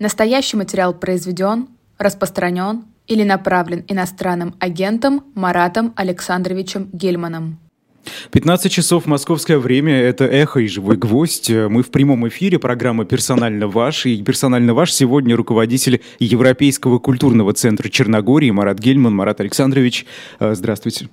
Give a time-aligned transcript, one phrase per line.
[0.00, 1.68] Настоящий материал произведен,
[1.98, 7.58] распространен или направлен иностранным агентом Маратом Александровичем Гельманом.
[8.30, 11.50] 15 часов московское время, это «Эхо» и «Живой гвоздь».
[11.50, 14.06] Мы в прямом эфире, программа «Персонально ваш».
[14.06, 19.14] И «Персонально ваш» сегодня руководитель Европейского культурного центра Черногории Марат Гельман.
[19.14, 20.06] Марат Александрович,
[20.38, 21.10] э, здравствуйте.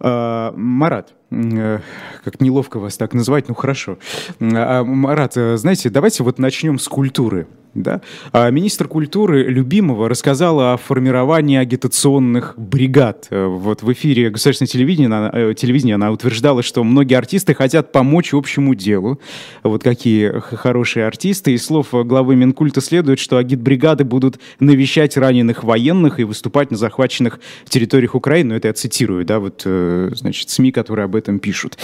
[0.00, 1.14] Э, Марат,
[2.24, 3.98] как неловко вас так называть, ну хорошо.
[4.40, 7.46] А, Марат, э, знаете, давайте вот начнем с культуры.
[7.74, 8.02] Да?
[8.32, 13.28] А министр культуры Любимова рассказала о формировании агитационных бригад.
[13.30, 18.34] Э, вот в эфире государственного телевидения э, телевидения она утверждала, что многие артисты хотят помочь
[18.34, 19.20] общему делу.
[19.62, 21.52] Вот какие хорошие артисты.
[21.52, 27.40] Из слов главы Минкульта следует, что агитбригады будут навещать раненых военных и выступать на захваченных
[27.68, 28.50] территориях Украины.
[28.50, 31.78] Ну, это я цитирую, да, вот, э, значит, СМИ, которые об этом пишут.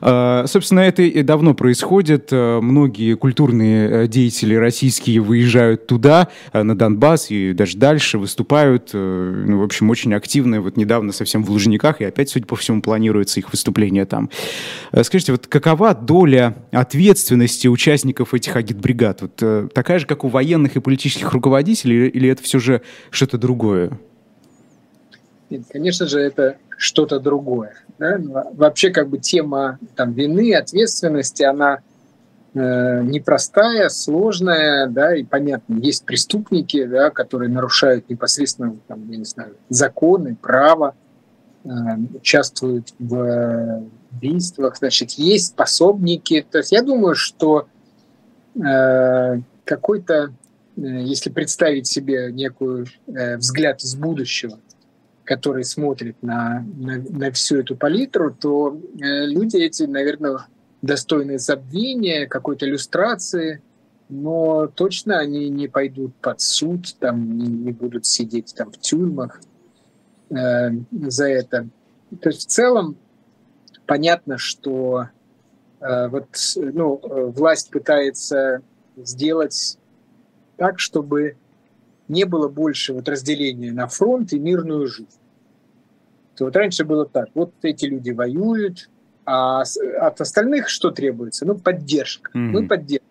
[0.00, 2.32] А, собственно, это и давно происходит.
[2.32, 9.60] Многие культурные деятели российские выезжают туда, э, на Донбасс и даже дальше выступают, э, ну,
[9.60, 10.60] в общем, очень активно.
[10.60, 14.30] Вот недавно совсем в Лужниках, и опять, судя по всему, планируется их выступление там.
[14.92, 19.22] Э, скажите, вот какова доля ответственности участников этих агитбригад?
[19.22, 23.98] Вот такая же, как у военных и политических руководителей, или это все же что-то другое?
[25.70, 27.74] Конечно же, это что-то другое.
[27.98, 28.18] Да?
[28.54, 31.78] Вообще, как бы тема там, вины, ответственности, она
[32.54, 39.54] непростая, сложная, да, и понятно, есть преступники, да, которые нарушают непосредственно, там, я не знаю,
[39.68, 40.94] законы, право,
[41.64, 41.68] э,
[42.14, 43.82] участвуют в
[44.12, 46.44] убийствах, значит, есть пособники.
[46.50, 47.68] То есть я думаю, что
[48.54, 50.32] э, какой-то,
[50.76, 54.58] э, если представить себе некую э, взгляд из будущего,
[55.24, 60.38] который смотрит на, на, на всю эту палитру, то э, люди эти, наверное,
[60.82, 63.62] достойны забвения, какой-то иллюстрации,
[64.08, 69.40] но точно они не пойдут под суд, там не, не будут сидеть там в тюрьмах
[70.30, 71.68] э, за это.
[72.20, 72.96] То есть в целом
[73.86, 75.08] понятно, что
[75.80, 78.62] э, вот ну, власть пытается
[78.96, 79.78] сделать
[80.56, 81.36] так, чтобы
[82.08, 85.18] не было больше вот разделения на фронт и мирную жизнь.
[86.36, 88.88] То вот раньше было так, вот эти люди воюют,
[89.30, 89.62] а
[90.00, 91.44] от остальных что требуется?
[91.44, 92.30] Ну, поддержка.
[92.30, 92.50] Mm-hmm.
[92.50, 93.06] Ну, поддержка.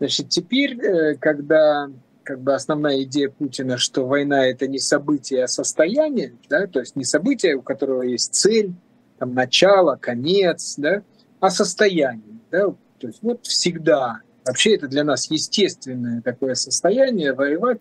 [0.00, 1.88] Значит, теперь, э, когда
[2.24, 6.96] как бы основная идея Путина, что война это не событие, а состояние, да, то есть
[6.96, 8.72] не событие, у которого есть цель,
[9.18, 11.02] там, начало, конец, да,
[11.38, 12.40] а состояние.
[12.50, 17.78] Да, то есть вот всегда, вообще это для нас естественное такое состояние, воевать,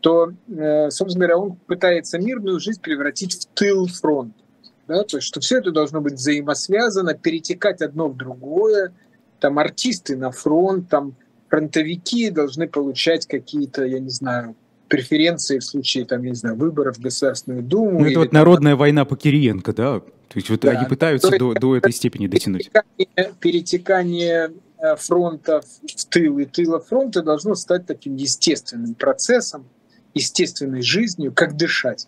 [0.00, 4.42] то, э, собственно говоря, он пытается мирную жизнь превратить в тыл фронта
[4.88, 8.92] да, то есть что все это должно быть взаимосвязано, перетекать одно в другое,
[9.40, 11.14] там артисты на фронт, там
[11.48, 14.56] фронтовики должны получать какие-то, я не знаю,
[14.88, 18.00] преференции в случае, там, я не знаю, выборов в Государственную Думу.
[18.00, 20.00] Ну, это вот там, народная война по Кириенко, да?
[20.00, 20.70] То есть вот да.
[20.72, 22.70] они пытаются то до, до этой степени дотянуть.
[22.70, 29.66] Перетекание, перетекание э, фронта в тыл и тыла фронта должно стать таким естественным процессом,
[30.14, 32.06] естественной жизнью, как дышать.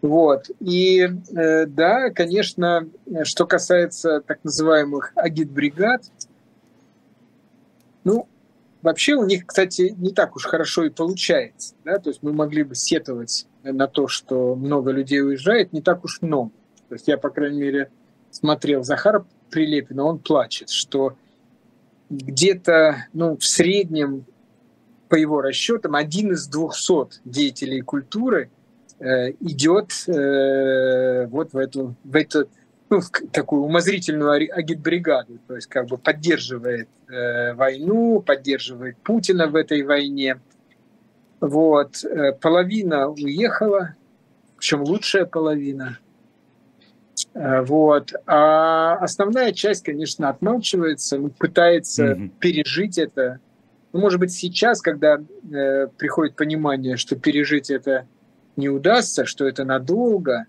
[0.00, 0.50] Вот.
[0.60, 2.88] И э, да, конечно,
[3.24, 6.04] что касается так называемых агитбригад,
[8.04, 8.28] ну,
[8.82, 11.74] вообще у них, кстати, не так уж хорошо и получается.
[11.84, 11.98] Да?
[11.98, 16.22] То есть мы могли бы сетовать на то, что много людей уезжает, не так уж
[16.22, 16.50] много.
[16.88, 17.90] То есть я, по крайней мере,
[18.30, 21.16] смотрел Захара Прилепина, он плачет, что
[22.08, 24.24] где-то ну, в среднем,
[25.08, 28.50] по его расчетам, один из двухсот деятелей культуры–
[29.00, 32.48] идет э, вот в эту, в эту
[32.90, 39.56] ну, в такую умозрительную агитбригаду, то есть как бы поддерживает э, войну, поддерживает Путина в
[39.56, 40.40] этой войне.
[41.40, 42.02] Вот.
[42.04, 43.94] Э, половина уехала,
[44.56, 45.98] причем лучшая половина.
[47.34, 48.12] Э, вот.
[48.26, 52.30] А основная часть, конечно, отмалчивается, ну, пытается mm-hmm.
[52.40, 53.40] пережить это.
[53.92, 58.06] Ну, может быть, сейчас, когда э, приходит понимание, что пережить это
[58.58, 60.46] не удастся, что это надолго,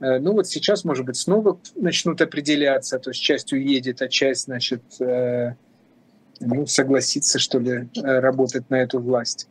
[0.00, 4.44] э, ну вот сейчас, может быть, снова начнут определяться, то есть часть уедет, а часть,
[4.44, 5.54] значит, э,
[6.38, 9.48] ну, согласится, что ли, э, работать на эту власть.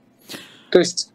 [0.71, 1.11] То есть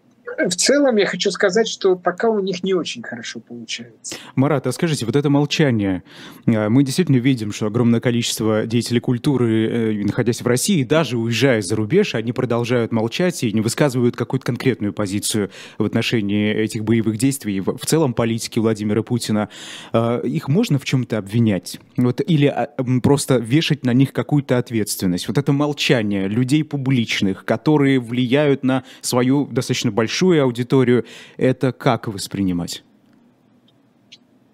[0.48, 4.16] в целом я хочу сказать, что пока у них не очень хорошо получается.
[4.34, 6.02] Марат, а скажите, вот это молчание,
[6.46, 11.62] а, мы действительно видим, что огромное количество деятелей культуры, э, находясь в России, даже уезжая
[11.62, 17.19] за рубеж, они продолжают молчать и не высказывают какую-то конкретную позицию в отношении этих боевых
[17.19, 19.48] действий, в целом политики Владимира Путина.
[19.92, 21.81] А, их можно в чем-то обвинять?
[21.96, 22.69] Вот, или а,
[23.02, 25.28] просто вешать на них какую-то ответственность?
[25.28, 31.04] Вот это молчание людей публичных, которые влияют на свою достаточно большую большую аудиторию,
[31.36, 32.82] это как воспринимать?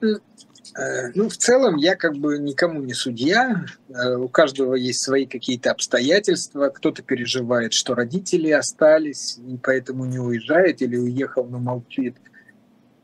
[0.02, 3.64] Э, ну, в целом, я как бы никому не судья.
[3.88, 6.68] Э, у каждого есть свои какие-то обстоятельства.
[6.68, 12.16] Кто-то переживает, что родители остались, и поэтому не уезжает, или уехал, но молчит.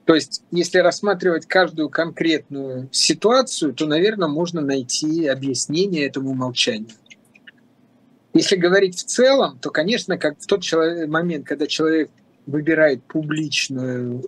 [0.05, 6.91] То есть, если рассматривать каждую конкретную ситуацию, то, наверное, можно найти объяснение этому молчанию.
[8.33, 10.63] Если говорить в целом, то, конечно, как в тот
[11.09, 12.11] момент, когда человек
[12.47, 14.23] выбирает публичную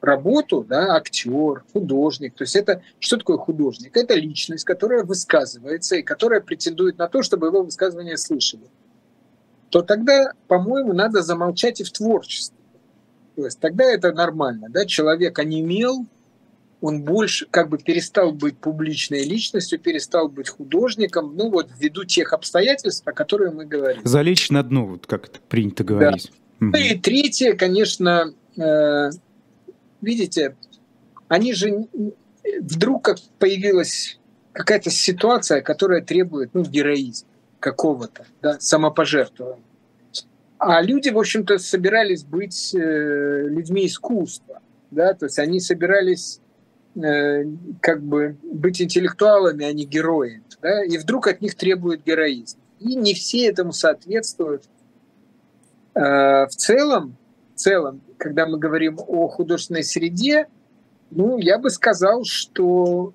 [0.00, 2.34] работу, да, актер, художник.
[2.34, 3.96] То есть это что такое художник?
[3.96, 8.64] Это личность, которая высказывается и которая претендует на то, чтобы его высказывания слышали.
[9.70, 12.56] То тогда, по-моему, надо замолчать и в творчестве.
[13.36, 14.68] То есть тогда это нормально.
[14.68, 14.84] Да?
[14.84, 16.06] Человек онемел,
[16.80, 22.32] он больше как бы перестал быть публичной личностью, перестал быть художником, ну вот ввиду тех
[22.32, 24.00] обстоятельств, о которых мы говорим.
[24.04, 26.30] Залечь на дно, вот как это принято говорить.
[26.32, 26.36] Да.
[26.60, 29.10] Ну и третье, конечно, э,
[30.02, 30.56] видите,
[31.28, 31.86] они же
[32.60, 34.18] вдруг как появилась
[34.52, 37.28] какая-то ситуация, которая требует ну, героизма
[37.60, 39.64] какого-то, да, самопожертвования.
[40.58, 42.78] А люди, в общем-то, собирались быть э,
[43.48, 44.60] людьми искусства,
[44.90, 46.40] да, то есть они собирались
[46.96, 47.44] э,
[47.80, 52.58] как бы быть интеллектуалами, а не героями, да, и вдруг от них требуют героизм.
[52.78, 54.64] И не все этому соответствуют.
[55.94, 57.16] Э, в целом,
[57.54, 60.48] в целом, когда мы говорим о художественной среде,
[61.10, 63.12] ну, я бы сказал, что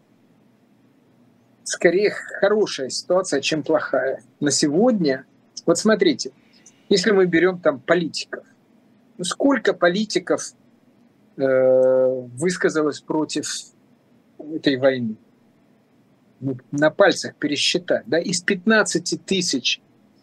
[1.63, 4.21] скорее хорошая ситуация, чем плохая.
[4.39, 5.25] На сегодня,
[5.65, 6.31] вот смотрите,
[6.89, 8.45] если мы берем там политиков,
[9.17, 10.53] ну, сколько политиков
[11.37, 13.47] э, высказалось против
[14.37, 15.15] этой войны?
[16.41, 18.03] Ну, на пальцах пересчитать.
[18.05, 18.19] Да?
[18.19, 19.81] Из 15 тысяч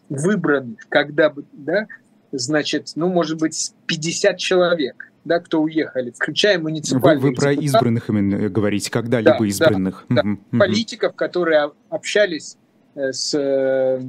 [0.09, 1.87] выбранных, когда бы, да,
[2.37, 8.09] значит, ну, может быть, 50 человек, да, кто уехали, включая муниципальные Вы, вы про избранных
[8.09, 10.05] именно говорите, когда-либо да, избранных.
[10.09, 10.59] Да, угу, да.
[10.59, 12.57] Политиков, которые общались
[12.95, 14.01] э, с, э,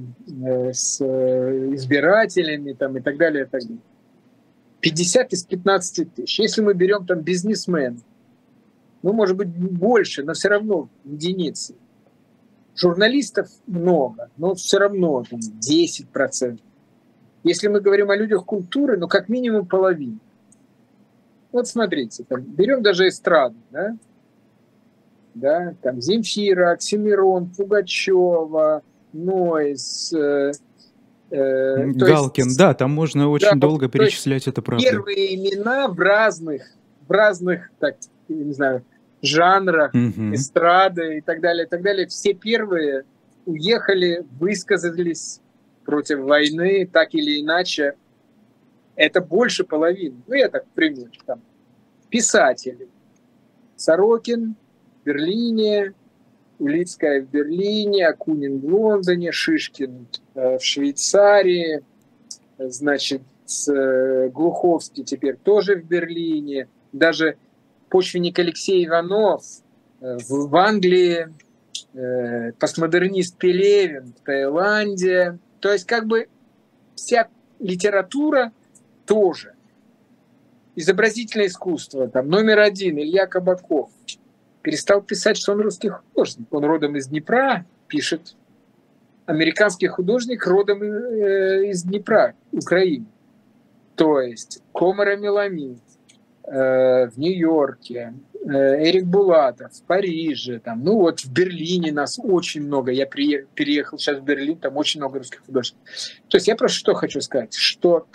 [0.72, 3.78] с избирателями там, и так далее, и так далее.
[4.80, 6.38] 50 из 15 тысяч.
[6.40, 8.02] Если мы берем там бизнесмен,
[9.02, 11.74] ну, может быть, больше, но все равно единицы.
[12.76, 16.58] Журналистов много, но все равно там, 10%.
[17.44, 20.18] Если мы говорим о людях культуры, ну, как минимум половина.
[21.52, 23.96] Вот смотрите, там, берем даже эстраду, да?
[25.34, 28.82] Да, там Земфира, Оксимирон, Пугачева,
[29.12, 30.52] Нойс, э,
[31.30, 34.84] э, Галкин, есть, да, там можно очень да, долго перечислять это правда.
[34.84, 36.62] Первые имена в разных,
[37.06, 37.96] в разных, так,
[38.28, 38.84] не знаю,
[39.22, 40.34] жанрах, угу.
[40.34, 42.06] эстрады и так далее, и так далее.
[42.06, 43.04] Все первые
[43.46, 45.40] уехали, высказались,
[45.84, 47.94] против войны, так или иначе,
[48.96, 50.16] это больше половины.
[50.26, 51.12] Ну, я так примерно.
[51.26, 51.42] Там,
[52.08, 52.88] писатели.
[53.76, 54.54] Сорокин
[55.02, 55.94] в Берлине,
[56.58, 61.82] Улицкая в Берлине, Акунин в Лондоне, Шишкин э, в Швейцарии,
[62.58, 63.22] значит,
[63.68, 67.36] э, Глуховский теперь тоже в Берлине, даже
[67.90, 69.44] почвенник Алексей Иванов
[70.00, 71.28] э, в Англии,
[72.58, 76.28] постмодернист Пелевин в Таиланде, то есть как бы
[76.94, 77.28] вся
[77.58, 78.52] литература
[79.06, 79.54] тоже.
[80.76, 83.90] Изобразительное искусство, там номер один, Илья Кабаков,
[84.60, 86.52] перестал писать, что он русский художник.
[86.52, 88.36] Он родом из Днепра, пишет
[89.24, 93.06] американский художник родом э, из Днепра, Украины.
[93.94, 95.78] То есть Комара Меламид
[96.42, 98.12] э, в Нью-Йорке,
[98.46, 102.92] Эрик Булатов в Париже, там, ну вот в Берлине нас очень много.
[102.92, 105.82] Я переехал сейчас в Берлин, там очень много русских художников.
[106.28, 108.06] То есть я просто что хочу сказать, что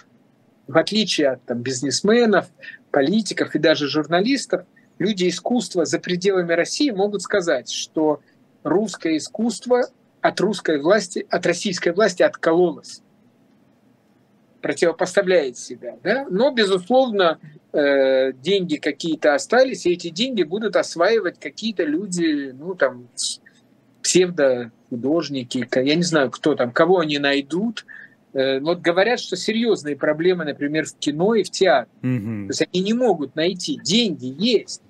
[0.68, 2.48] в отличие от там, бизнесменов,
[2.92, 4.66] политиков и даже журналистов,
[5.00, 8.22] люди искусства за пределами России могут сказать, что
[8.64, 9.90] русское искусство
[10.22, 13.02] от русской власти, от российской власти откололось
[14.62, 15.98] противопоставляет себя.
[16.04, 16.26] Да?
[16.30, 17.40] Но, безусловно,
[17.74, 23.08] э, деньги какие-то остались, и эти деньги будут осваивать какие-то люди, ну, там,
[24.04, 27.86] псевдо-художники, я не знаю, кто там, кого они найдут.
[28.34, 31.92] Э, вот говорят, что серьезные проблемы, например, в кино и в театре.
[32.02, 32.48] Угу.
[32.48, 33.80] То есть они не могут найти.
[33.84, 34.82] Деньги есть.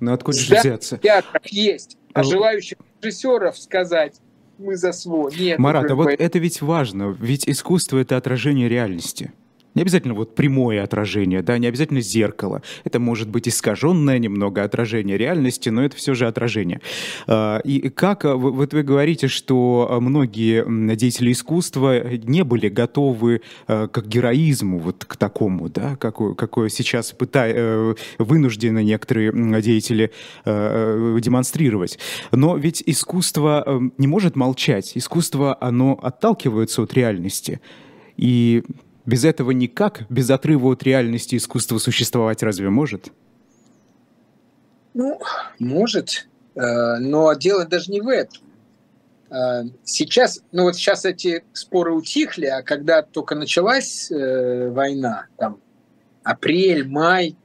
[0.00, 0.96] Но ну, откуда же взяться?
[0.96, 1.96] В театрах есть.
[2.12, 4.14] А желающих режиссеров сказать,
[4.58, 5.32] мы за свой.
[5.38, 9.32] Нет, Марат, а вот это ведь важно, ведь искусство— это отражение реальности.
[9.74, 12.62] Не обязательно вот прямое отражение, да, не обязательно зеркало.
[12.84, 16.80] Это может быть искаженное немного отражение реальности, но это все же отражение.
[17.26, 20.64] А, и как, а, вот вы говорите, что многие
[20.94, 27.12] деятели искусства не были готовы а, к героизму, вот к такому, да, какое, какое сейчас
[27.12, 30.10] пытают, э, вынуждены некоторые деятели
[30.44, 31.98] э, демонстрировать.
[32.32, 34.92] Но ведь искусство э, не может молчать.
[34.94, 37.60] Искусство, оно отталкивается от реальности.
[38.16, 38.62] И
[39.06, 43.12] без этого никак, без отрыва от реальности искусство существовать разве может?
[44.94, 45.20] Ну,
[45.58, 48.42] может, э, но дело даже не в этом.
[49.30, 55.60] Э, сейчас, ну вот сейчас эти споры утихли, а когда только началась э, война, там
[56.22, 57.36] апрель, май,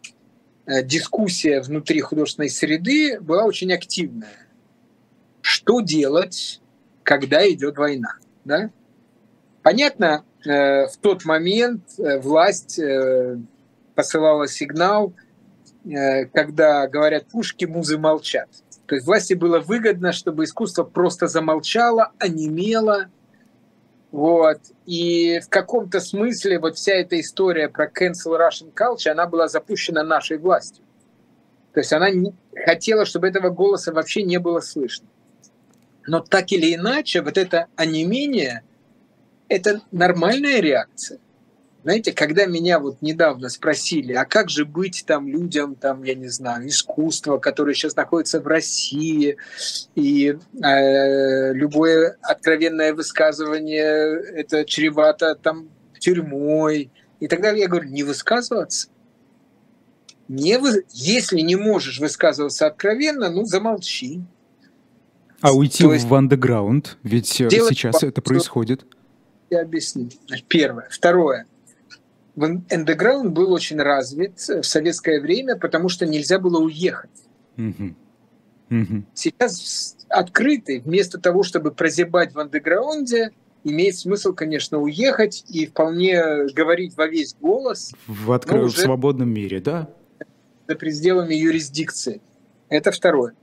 [0.84, 4.48] дискуссия внутри художественной среды была очень активная.
[5.42, 6.62] Что делать,
[7.02, 8.18] когда идет война?
[8.46, 8.70] Да?
[9.64, 13.38] Понятно, в тот момент э, власть э,
[13.96, 15.14] посылала сигнал,
[16.34, 18.50] когда говорят пушки, музы молчат.
[18.86, 23.08] То есть власти было выгодно, чтобы искусство просто замолчало, онемело.
[24.12, 24.60] Вот.
[24.86, 30.04] И в каком-то смысле вот вся эта история про cancel Russian culture, она была запущена
[30.04, 30.84] нашей властью.
[31.74, 32.34] То есть она не,
[32.66, 35.08] хотела, чтобы этого голоса вообще не было слышно.
[36.06, 38.64] Но так или иначе, вот это онемение–
[39.50, 41.20] это нормальная реакция.
[41.84, 46.28] Знаете, когда меня вот недавно спросили, а как же быть там людям, там, я не
[46.28, 49.38] знаю, искусства, которые сейчас находятся в России,
[49.96, 56.92] и э, любое откровенное высказывание это чревато там тюрьмой
[57.22, 58.90] и так далее, я говорю, не высказываться.
[60.28, 60.84] Не вы...
[60.92, 64.22] Если не можешь высказываться откровенно, ну замолчи.
[65.42, 66.06] А уйти То есть...
[66.06, 68.86] в андеграунд, ведь сейчас это происходит
[69.50, 70.10] я объясню.
[70.48, 70.88] Первое.
[70.90, 71.46] Второе.
[72.36, 77.10] Эндеграунд был очень развит в советское время, потому что нельзя было уехать.
[77.58, 77.96] Mm-hmm.
[78.70, 79.04] Mm-hmm.
[79.14, 83.32] Сейчас открытый, вместо того, чтобы прозябать в андеграунде,
[83.64, 87.92] имеет смысл, конечно, уехать и вполне говорить во весь голос.
[88.08, 89.90] В открытом, в свободном мире, да?
[90.68, 92.22] За пределами юрисдикции.
[92.70, 93.34] Это второе.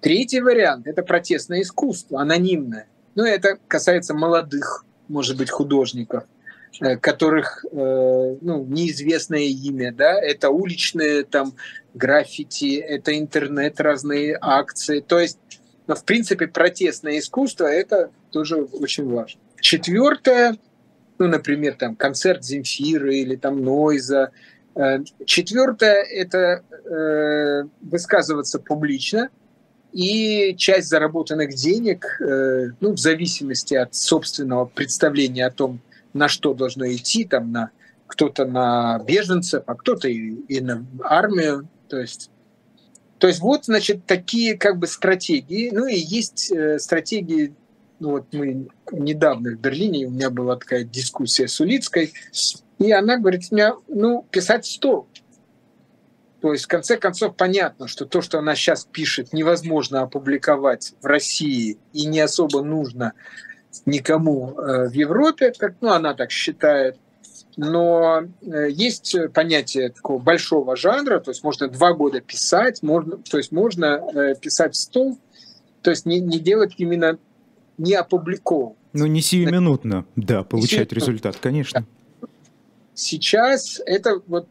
[0.00, 2.88] Третий вариант– это протестное искусство, анонимное.
[3.16, 6.24] Но это касается молодых может быть, художников,
[6.80, 11.54] э, которых э, ну, неизвестное имя, да, это уличные там
[11.94, 15.00] граффити, это интернет, разные акции.
[15.00, 15.38] То есть,
[15.86, 19.40] ну, в принципе, протестное искусство это тоже очень важно.
[19.60, 20.56] Четвертое,
[21.18, 24.30] ну, например, там концерт Земфиры или там Нойза.
[24.74, 26.62] Э, четвертое– это
[27.80, 29.30] высказываться публично–
[29.96, 35.80] и часть заработанных денег, э, ну, в зависимости от собственного представления о том,
[36.12, 37.70] на что должно идти, там, на
[38.06, 42.30] кто-то на беженцев, а кто-то и, и на армию, то есть
[43.18, 45.70] то есть вот, значит, такие как бы стратегии.
[45.72, 47.54] Ну и есть э, стратегии,
[47.98, 52.12] ну вот мы недавно в Берлине, у меня была такая дискуссия с Улицкой,
[52.78, 55.06] и она говорит, меня, ну, писать стол.
[56.40, 61.06] То есть, в конце концов, понятно, что то, что она сейчас пишет, невозможно опубликовать в
[61.06, 63.12] России и не особо нужно
[63.84, 66.98] никому э, в Европе, как, ну, она так считает.
[67.56, 73.38] Но э, есть понятие такого большого жанра, то есть можно два года писать, можно, то
[73.38, 75.18] есть можно э, писать в стол,
[75.82, 77.18] то есть не, не делать именно
[77.78, 78.76] не опубликовывать.
[78.92, 81.86] Ну, не сиюминутно, да, получать результат, конечно.
[82.94, 84.48] Сейчас это вот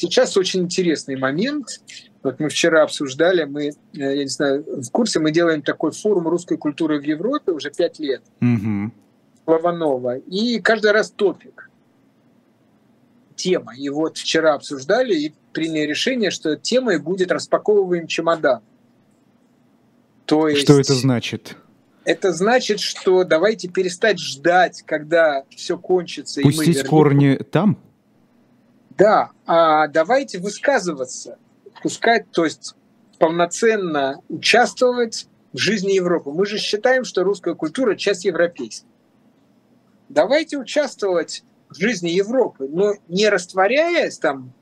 [0.00, 1.82] Сейчас очень интересный момент.
[2.22, 6.26] Вот мы вчера обсуждали, мы, э, я не знаю, в курсе, мы делаем такой форум
[6.26, 8.22] русской культуры в Европе уже пять лет.
[8.40, 8.92] Угу.
[9.46, 10.16] Лаванова.
[10.16, 11.68] И каждый раз топик.
[13.36, 13.76] Тема.
[13.76, 18.62] И вот вчера обсуждали и приняли решение, что темой будет «Распаковываем чемодан».
[20.24, 20.62] То есть...
[20.62, 21.58] Что это значит?
[22.06, 26.40] Это значит, что давайте перестать ждать, когда все кончится.
[26.40, 27.76] Пустить и мы корни там?
[29.00, 31.38] Да, а давайте высказываться,
[31.82, 32.74] пускать, то есть
[33.18, 36.32] полноценно участвовать в жизни Европы.
[36.32, 38.86] Мы же считаем, что русская культура– часть европейской.
[40.10, 44.52] Давайте участвовать в жизни Европы, но не растворяясь там,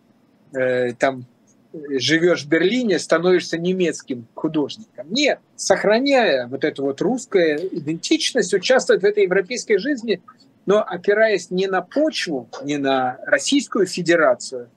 [0.53, 1.27] э, там
[1.73, 5.09] живешь в Берлине, становишься немецким художником.
[5.11, 10.23] Нет, сохраняя вот эту вот русскую идентичность, участвовать в этой европейской жизни,
[10.69, 14.69] но опираясь не на почву, не на Российскую Федерацию,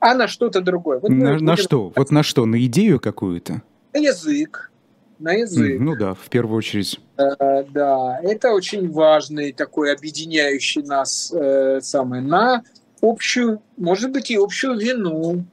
[0.00, 1.00] а на что-то другое.
[1.00, 1.92] Вот на, на что?
[1.94, 2.46] Вот на что?
[2.46, 3.60] На идею какую-то?
[3.92, 4.72] На язык.
[5.18, 5.78] На язык.
[5.78, 6.98] Mm, ну да, в первую очередь.
[7.18, 12.62] Э, да, это очень важный такой объединяющий нас э, самый на
[13.02, 15.44] общую, может быть, и общую вину.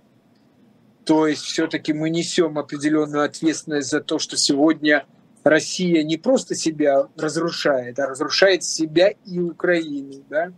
[1.03, 5.05] То есть все-таки мы несем определенную ответственность за то, что сегодня
[5.45, 10.23] Россия не просто себя разрушает, а разрушает себя и Украину.
[10.27, 10.51] Да?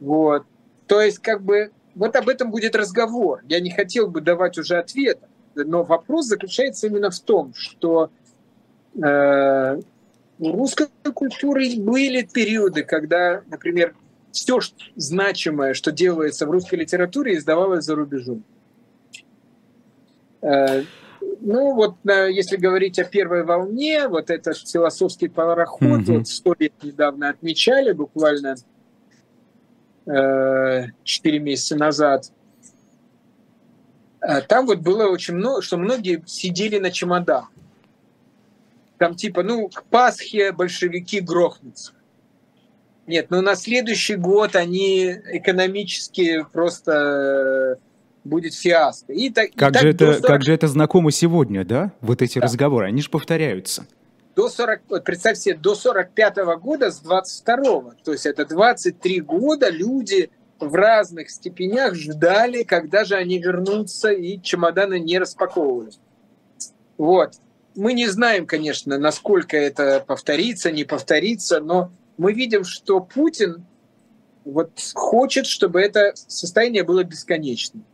[0.00, 0.42] Вот.
[0.88, 3.42] То есть как бы вот об этом будет разговор.
[3.48, 5.20] Я не хотел бы давать уже ответ,
[5.54, 8.10] но вопрос заключается именно в том, что
[9.00, 9.80] э,
[10.40, 13.94] у русской культуры были периоды, когда, например,
[14.32, 14.58] все
[14.96, 18.42] значимое, что делается в русской литературе, издавалось за рубежом.
[20.42, 20.82] Э,
[21.40, 26.18] ну вот, если говорить о первой волне, вот этот философский пароход, mm-hmm.
[26.18, 28.56] вот сто лет недавно отмечали, буквально
[30.06, 32.32] э, четыре месяца назад.
[34.20, 37.50] Э, там вот было очень много, что многие сидели на чемоданах.
[38.98, 41.92] Там типа, ну, к Пасхе большевики грохнутся.
[43.06, 47.78] Нет, ну на следующий год они экономически просто
[48.28, 49.12] будет фиаско.
[49.12, 50.26] И так, как, и так же это, 40...
[50.26, 51.92] как же это знакомо сегодня, да?
[52.00, 52.44] Вот эти да.
[52.44, 53.86] разговоры, они же повторяются.
[54.36, 59.20] До 40, вот представь себе, до 45 -го года с 22 то есть это 23
[59.20, 60.30] года люди
[60.60, 65.90] в разных степенях ждали, когда же они вернутся, и чемоданы не распаковывали.
[66.96, 67.34] Вот.
[67.74, 73.66] Мы не знаем, конечно, насколько это повторится, не повторится, но мы видим, что Путин
[74.44, 77.84] вот хочет, чтобы это состояние было бесконечным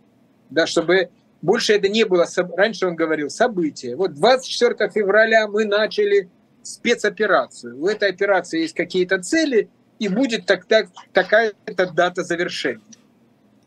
[0.55, 1.11] да, чтобы
[1.43, 3.97] больше это не было, раньше он говорил, событие.
[3.97, 6.31] Вот 24 февраля мы начали
[6.63, 7.79] спецоперацию.
[7.79, 12.81] У этой операции есть какие-то цели, и будет так, так, такая-то дата завершения.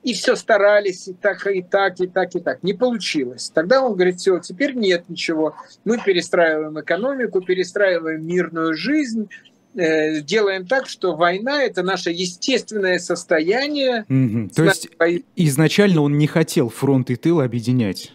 [0.04, 2.64] И все старались, и так, и так, и так, и так.
[2.64, 3.52] Не получилось.
[3.54, 5.56] Тогда он говорит, все, теперь нет ничего.
[5.86, 9.30] Мы перестраиваем экономику, перестраиваем мирную жизнь,
[9.78, 14.06] делаем так, что война это наше естественное состояние.
[14.10, 14.54] Mm-hmm.
[14.56, 15.26] То есть вой...
[15.36, 18.12] изначально он не хотел фронт и тыл объединять.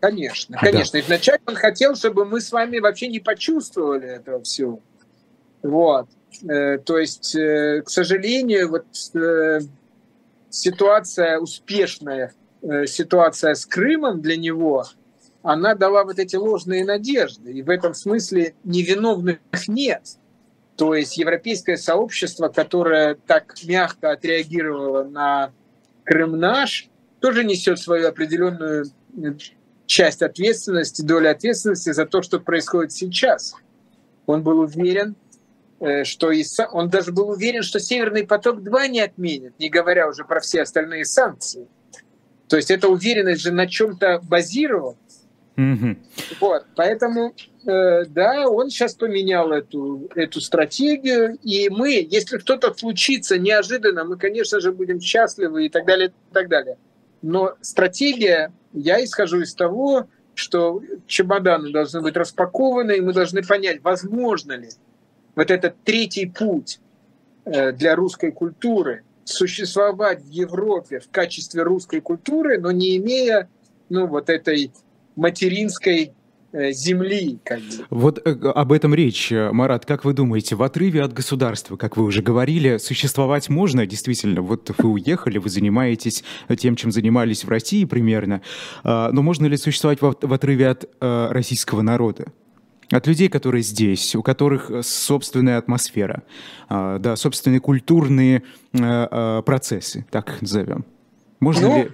[0.00, 1.00] Конечно, конечно.
[1.00, 1.04] Да.
[1.04, 4.80] Изначально он хотел, чтобы мы с вами вообще не почувствовали этого всего.
[5.62, 6.08] Вот.
[6.48, 8.84] Э, то есть, э, к сожалению, вот
[10.50, 12.34] ситуация успешная,
[12.86, 14.84] ситуация с Крымом для него,
[15.42, 17.52] она дала вот эти ложные надежды.
[17.52, 20.02] И в этом смысле невиновных нет.
[20.76, 25.52] То есть европейское сообщество, которое так мягко отреагировало на
[26.04, 26.88] Крым наш,
[27.20, 28.84] тоже несет свою определенную
[29.86, 33.54] часть ответственности, долю ответственности за то, что происходит сейчас.
[34.26, 35.16] Он был уверен,
[35.80, 40.24] э, что и он даже был уверен, что Северный поток-2 не отменят, не говоря уже
[40.24, 41.66] про все остальные санкции.
[42.48, 44.96] То есть эта уверенность же на чем-то базировалась.
[45.56, 45.96] Mm-hmm.
[46.40, 47.34] Вот, поэтому
[47.66, 54.16] Э, да, он сейчас поменял эту, эту стратегию, и мы, если что-то случится неожиданно, мы,
[54.16, 56.78] конечно же, будем счастливы и так далее, и так далее.
[57.22, 63.82] Но стратегия, я исхожу из того, что чемоданы должны быть распакованы, и мы должны понять,
[63.82, 64.68] возможно ли
[65.34, 66.78] вот этот третий путь
[67.46, 73.48] э, для русской культуры существовать в Европе в качестве русской культуры, но не имея
[73.88, 74.70] ну, вот этой
[75.16, 76.12] материнской
[76.56, 77.38] Э, земли.
[77.44, 77.86] Как бы.
[77.90, 79.84] Вот э, об этом речь, э, Марат.
[79.84, 83.84] Как вы думаете, в отрыве от государства, как вы уже говорили, существовать можно?
[83.84, 86.24] Действительно, вот вы уехали, вы занимаетесь
[86.56, 88.40] тем, чем занимались в России примерно.
[88.84, 92.26] А, но можно ли существовать в, отрыве от российского народа?
[92.90, 96.22] От людей, которые здесь, у которых собственная атмосфера,
[96.70, 100.86] а, да, собственные культурные процессы, так их назовем.
[101.40, 101.90] Можно ну, ли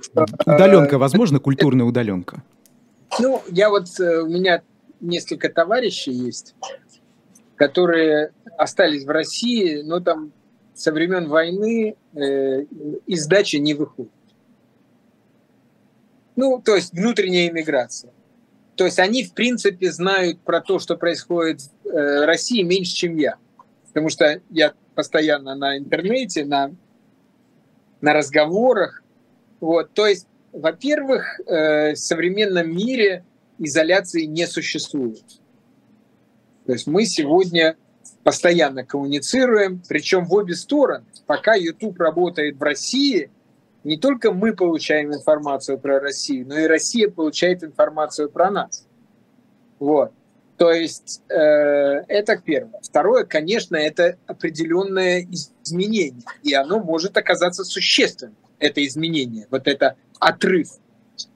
[0.46, 2.44] удаленка, возможно, культурная удаленка?
[3.18, 4.62] Ну, я вот, э, у меня
[5.01, 6.55] несколько товарищей есть,
[7.57, 10.33] которые остались в России, но там
[10.75, 12.62] со времен войны э,
[13.07, 14.12] из дачи не выходят.
[16.37, 18.12] Ну, то есть внутренняя иммиграция.
[18.77, 23.37] То есть они, в принципе, знают про то, что происходит э, России меньше, чем я.
[23.88, 26.75] Потому что я постоянно на интернете, на,
[28.01, 29.03] на разговорах.
[29.61, 29.92] Вот.
[29.92, 33.25] То есть, во-первых, э, в современном мире
[33.59, 35.25] изоляции не существует.
[36.67, 37.77] То есть мы сегодня
[38.23, 41.05] постоянно коммуницируем, причем в обе стороны.
[41.27, 43.31] Пока YouTube работает в России,
[43.85, 48.87] не только мы получаем информацию про Россию, но и Россия получает информацию про нас.
[49.79, 50.12] Вот.
[50.57, 52.81] То есть э, это первое.
[52.83, 55.27] Второе, конечно, это определенное
[55.65, 60.68] изменение, и оно может оказаться существенным, это изменение, вот это отрыв.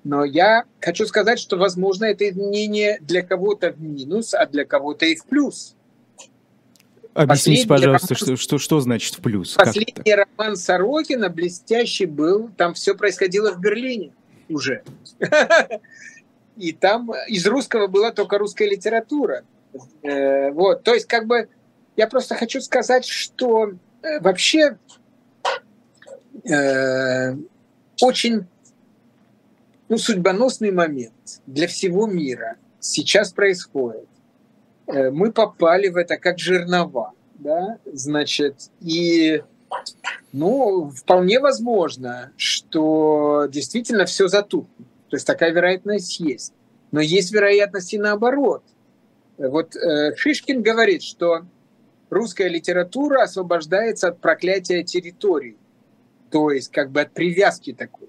[0.04, 5.06] Но я хочу сказать, что, возможно, это изменение для кого-то в минус, а для кого-то
[5.06, 5.74] и в плюс.
[7.14, 8.16] Объясните, пожалуйста, роман...
[8.16, 9.54] что, что, что значит в плюс?
[9.54, 14.12] Последний роман Сорокина блестящий был, там все происходило в Берлине
[14.48, 14.82] уже.
[16.56, 19.44] И там из русского была только русская литература.
[20.02, 21.48] Э, вот, то есть как бы
[21.96, 23.72] я просто хочу сказать, что
[24.02, 24.78] э, вообще
[26.44, 27.34] э,
[28.00, 28.46] очень
[29.88, 34.08] ну, судьбоносный момент для всего мира сейчас происходит
[34.86, 39.42] Э, мы попали в это как жернова, да, значит, и,
[40.32, 44.86] ну, вполне возможно, что действительно все затухнет.
[45.08, 46.52] То есть такая вероятность есть.
[46.92, 48.62] Но есть вероятность и наоборот.
[49.38, 51.42] Вот э, Шишкин говорит, что
[52.10, 55.56] русская литература освобождается от проклятия территории,
[56.30, 58.08] то есть как бы от привязки такой.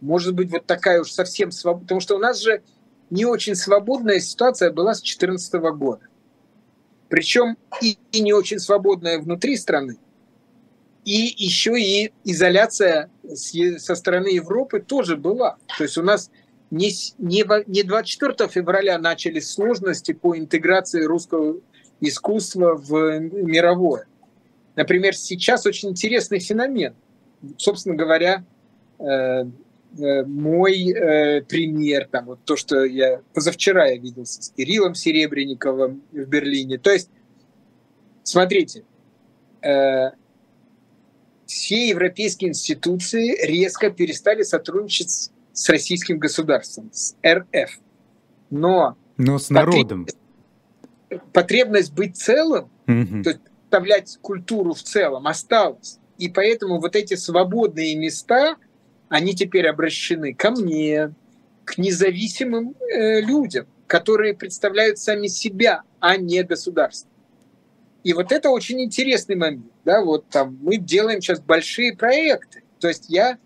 [0.00, 2.62] Может быть, вот такая уж совсем свобода, потому что у нас же
[3.10, 6.02] не очень свободная ситуация была с 2014 года.
[7.08, 9.96] Причем и, и не очень свободная внутри страны,
[11.04, 15.56] и еще и изоляция со стороны Европы тоже была.
[15.78, 16.30] То есть у нас
[16.70, 21.60] не, не, не 24 февраля начались сложности по интеграции русского
[22.00, 24.06] искусства в мировое.
[24.76, 26.94] Например, сейчас очень интересный феномен.
[27.56, 28.44] Собственно говоря,
[28.98, 29.44] Э,
[29.96, 36.24] мой э, пример, там, вот то, что я позавчера я виделся с Кириллом Серебренниковым в
[36.24, 36.78] Берлине.
[36.78, 37.10] То есть,
[38.22, 38.84] смотрите,
[39.62, 40.10] э,
[41.46, 47.80] все европейские институции резко перестали сотрудничать с российским государством, с РФ.
[48.50, 50.06] Но, Но с народом.
[50.06, 50.18] Потребность,
[51.32, 53.22] потребность быть целым, угу.
[53.22, 55.98] то есть представлять культуру в целом, осталась.
[56.18, 58.56] И поэтому вот эти свободные места–
[59.08, 61.14] они теперь обращены ко мне,
[61.64, 67.10] к независимым э, людям, которые представляют сами себя, а не государство.
[68.04, 69.66] И вот это очень интересный момент.
[69.84, 72.62] Да, вот там мы делаем сейчас большие проекты.
[72.78, 73.38] То есть я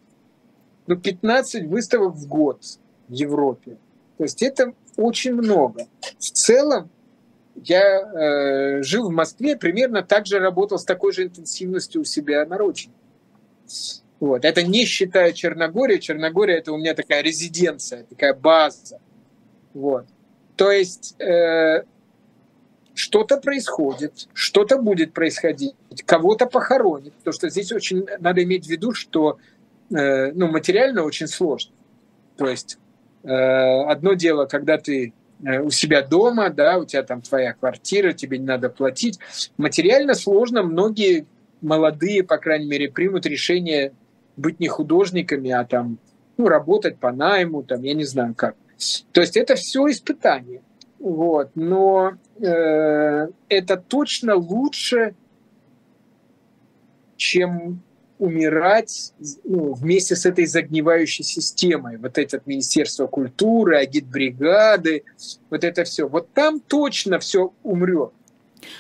[0.87, 2.63] ну, 15 выставок в год
[3.09, 3.79] в Европе.
[4.19, 5.87] То есть это очень много.
[6.19, 6.91] В целом
[7.57, 12.45] я э, жил в Москве, примерно так же работал с такой же интенсивностью у себя
[12.47, 12.93] на родине.
[14.23, 14.45] Вот.
[14.45, 15.99] Это не считая Черногорию.
[15.99, 19.01] Черногория– это у меня такая резиденция, такая база.
[19.75, 20.07] Вот.
[20.55, 21.83] То есть э,
[22.95, 25.75] что-то происходит, что-то будет происходить,
[26.07, 27.15] кого-то похоронит.
[27.15, 29.39] Потому что здесь очень надо иметь в виду, что
[29.91, 31.73] э, ну, материально очень сложно.
[32.37, 32.79] То есть
[33.25, 38.13] э, одно дело, когда ты э, у себя дома, да, у тебя там твоя квартира,
[38.13, 39.19] тебе не надо платить.
[39.57, 41.27] Материально сложно, многие
[41.61, 43.93] молодые, по крайней мере, примут решение
[44.37, 45.99] быть не художниками, а там,
[46.37, 48.57] ну, работать по найму, там, я не знаю как.
[49.13, 50.63] То есть это все испытание.
[50.99, 51.51] Вот.
[51.55, 55.15] Но э, это точно лучше,
[57.17, 57.83] чем
[58.19, 61.97] умирать ну, вместе с этой загнивающей системой.
[61.97, 65.03] Вот это Министерство культуры, агитбригады,
[65.51, 66.09] вот это все.
[66.09, 68.13] Вот там точно все умрет.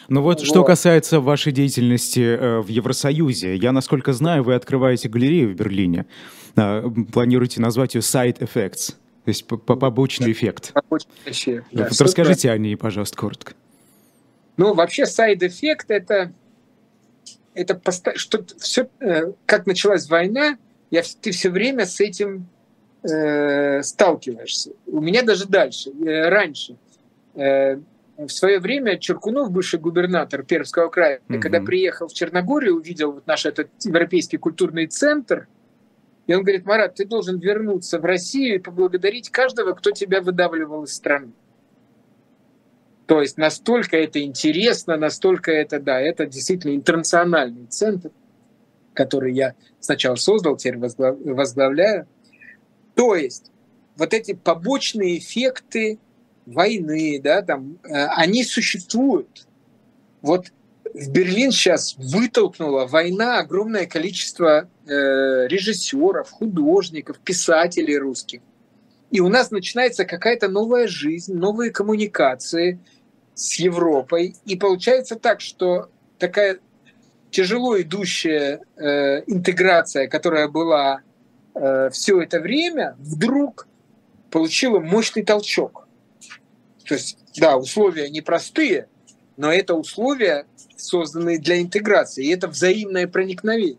[0.09, 5.09] Ну вот, вот, что касается вашей деятельности э, в Евросоюзе, я, насколько знаю, вы открываете
[5.09, 6.07] галерею в Берлине.
[6.57, 10.73] Э, планируете назвать ее Side Effects, то есть побочный эффект.
[10.73, 11.88] Побочный эффект, да.
[11.88, 13.55] Вот расскажите о ней, пожалуйста, коротко.
[14.57, 16.33] Ну, вообще, side effect это,
[17.55, 20.59] это поста- что все, э, как началась война,
[20.90, 22.47] я, ты все время с этим
[23.03, 24.73] э, сталкиваешься.
[24.87, 26.77] У меня даже дальше, э, раньше.
[27.35, 27.79] Э,
[28.16, 31.40] в свое время Черкунов, бывший губернатор Пермского края, mm-hmm.
[31.40, 35.48] когда приехал в Черногорию, увидел вот наш этот европейский культурный центр,
[36.27, 40.85] и он говорит, Марат, ты должен вернуться в Россию и поблагодарить каждого, кто тебя выдавливал
[40.85, 41.33] из страны.
[43.07, 48.11] То есть настолько это интересно, настолько это, да, это действительно интернациональный центр,
[48.94, 52.07] который я сначала создал, теперь возглавляю.
[52.94, 53.51] То есть
[53.96, 55.98] вот эти побочные эффекты
[56.46, 59.46] войны, да, там, э, они существуют.
[60.20, 60.52] Вот
[60.94, 68.40] в Берлин сейчас вытолкнула война огромное количество э, режиссеров, художников, писателей русских.
[69.11, 72.78] И у нас начинается какая-то новая жизнь, новые коммуникации
[73.35, 74.37] с Европой.
[74.44, 76.59] И получается так, что такая
[77.31, 81.00] тяжело идущая э, интеграция, которая была
[81.55, 83.66] э, все это время, вдруг
[84.31, 85.82] получила мощный толчок.
[86.92, 88.87] То есть, да, условия непростые,
[89.38, 90.44] но это условия,
[90.76, 93.78] созданные для интеграции, и это взаимное проникновение.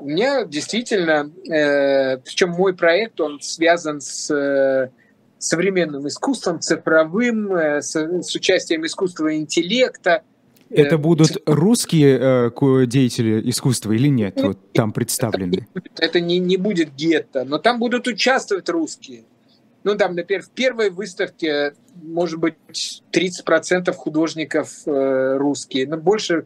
[0.00, 4.90] У меня действительно, э, причем мой проект, он связан с э,
[5.38, 10.24] современным искусством, цифровым, э, с, с участием искусственного интеллекта.
[10.68, 14.34] Это будут русские э, деятели искусства или нет?
[14.42, 15.68] Вот там представлены.
[15.96, 19.22] Это не, не будет гетто, но там будут участвовать русские.
[19.82, 22.54] Ну, там, например, в первой выставке, может быть,
[23.12, 26.44] 30% художников э, русские, но больше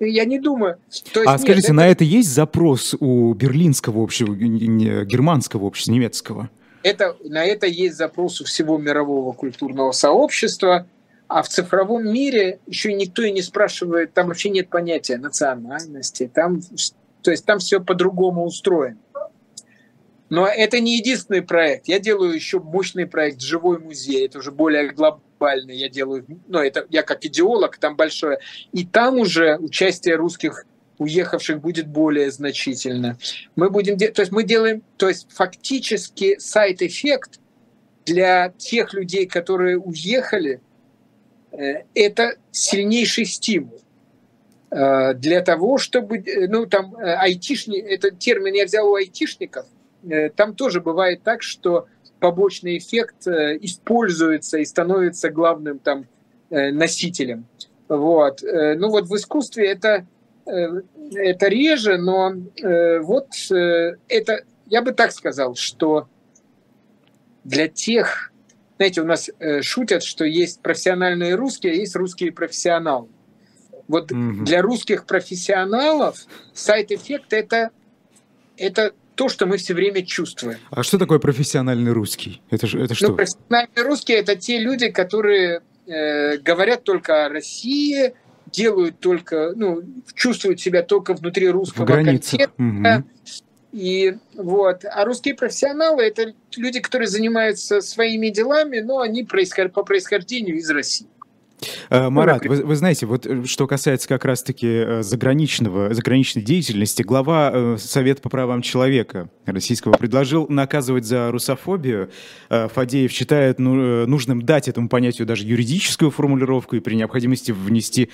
[0.00, 0.78] я не думаю.
[1.12, 1.74] То есть, а нет, скажите, это...
[1.74, 6.50] на это есть запрос у берлинского общества, германского общества, немецкого?
[6.82, 10.86] Это, на это есть запрос у всего мирового культурного сообщества,
[11.28, 16.60] а в цифровом мире еще никто и не спрашивает, там вообще нет понятия национальности, там,
[17.22, 18.98] то есть там все по-другому устроено.
[20.30, 21.86] Но это не единственный проект.
[21.86, 24.26] Я делаю еще мощный проект «Живой музей».
[24.26, 25.76] Это уже более глобальный.
[25.76, 28.38] Я делаю, ну, это я как идеолог, там большое.
[28.72, 30.66] И там уже участие русских
[30.98, 33.18] уехавших будет более значительно.
[33.56, 37.40] Мы будем, то есть мы делаем, то есть фактически сайт-эффект
[38.04, 40.60] для тех людей, которые уехали,
[41.52, 43.80] э, это сильнейший стимул
[44.70, 49.66] э, для того, чтобы, э, ну, там, айтишни, этот термин я взял у айтишников,
[50.36, 51.86] там тоже бывает так, что
[52.20, 56.06] побочный эффект э, используется и становится главным там
[56.50, 57.46] э, носителем.
[57.86, 58.40] Вот.
[58.42, 60.06] Ну вот в искусстве это,
[60.46, 62.32] это реже, но
[63.02, 66.08] вот это, я бы так сказал, что
[67.44, 68.32] для тех,
[68.76, 69.28] знаете, у нас
[69.60, 73.08] шутят, что есть профессиональные русские, а есть русские профессионалы.
[73.86, 74.44] Вот mm-hmm.
[74.44, 76.16] для русских профессионалов
[76.54, 77.70] сайт-эффект это,
[78.56, 80.58] это то, что мы все время чувствуем.
[80.70, 82.42] А что такое профессиональный русский?
[82.50, 83.08] Это, же, это ну, что?
[83.08, 88.14] Ну, профессиональный русский– это те люди, которые э, говорят только о России,
[88.52, 89.82] делают только, ну,
[90.14, 92.50] чувствуют себя только внутри русского контекста.
[92.58, 93.04] Угу.
[93.72, 94.84] И вот.
[94.84, 99.72] А русские профессионалы– это люди, которые занимаются своими делами, но они происход...
[99.72, 101.08] по происхождению из России.
[101.90, 107.02] Э, Марат, вы, вы знаете, вот э, что касается как раз-таки э, заграничного, заграничной деятельности,
[107.02, 112.10] глава Совета по правам человека российского предложил наказывать за русофобию.
[112.48, 118.10] Фадеев считает ну, нужным дать этому понятию даже юридическую формулировку и при необходимости внести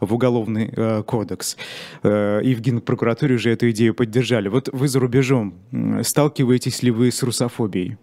[0.00, 1.56] в уголовный кодекс.
[2.04, 4.48] И в Генпрокуратуре уже эту идею поддержали.
[4.48, 5.54] Вот вы за рубежом
[6.02, 7.96] сталкиваетесь ли вы с русофобией?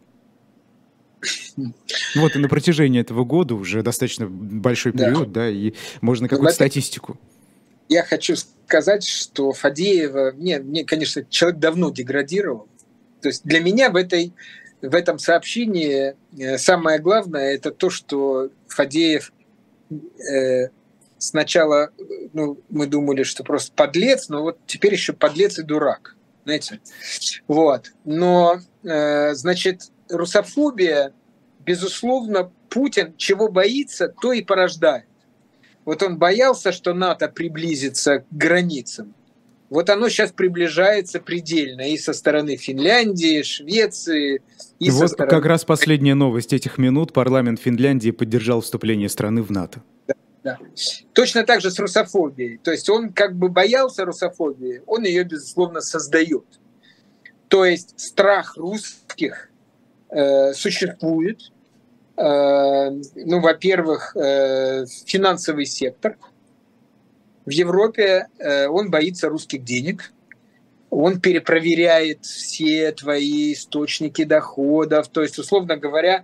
[2.15, 6.29] Вот и на протяжении этого года уже достаточно большой период, да, да и можно ну,
[6.29, 7.17] какую-то статистику.
[7.89, 12.67] Я хочу сказать, что Фадеева, мне, мне, конечно, человек давно деградировал.
[13.21, 14.33] То есть для меня в, этой,
[14.81, 19.33] в этом сообщении э, самое главное это то, что Фадеев
[19.91, 20.69] э,
[21.17, 21.89] сначала,
[22.33, 26.79] ну, мы думали, что просто подлец, но вот теперь еще подлец и дурак, знаете.
[27.47, 27.91] Вот.
[28.05, 31.13] Но, э, значит, русофобия,
[31.65, 35.05] безусловно, Путин чего боится, то и порождает.
[35.85, 39.13] Вот он боялся, что НАТО приблизится к границам.
[39.69, 44.41] Вот оно сейчас приближается предельно и со стороны Финляндии, Швеции,
[44.79, 45.29] и, и вот стороны...
[45.29, 47.13] как раз последняя новость этих минут.
[47.13, 49.83] Парламент Финляндии поддержал вступление страны в НАТО.
[50.07, 50.57] Да, да.
[51.13, 52.57] Точно так же с русофобией.
[52.57, 56.45] То есть он как бы боялся русофобии, он ее, безусловно, создает.
[57.47, 59.48] То есть страх русских
[60.11, 61.51] Э, существует.
[62.17, 66.17] Э, ну, во-первых, э, финансовый сектор.
[67.45, 68.27] В Европе
[68.69, 70.13] он боится русских денег,
[70.91, 75.07] он перепроверяет все твои источники доходов.
[75.07, 76.23] То есть, условно говоря,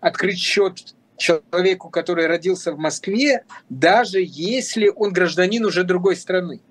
[0.00, 6.62] открыть счет человеку, который родился в Москве, даже если он гражданин уже другой страны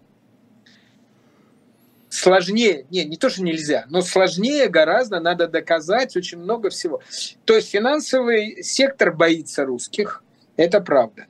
[2.12, 7.02] сложнее, не, не то, что нельзя, но сложнее гораздо, надо доказать очень много всего.
[7.46, 10.24] То есть финансовый сектор боится русских,
[10.58, 11.28] это правда.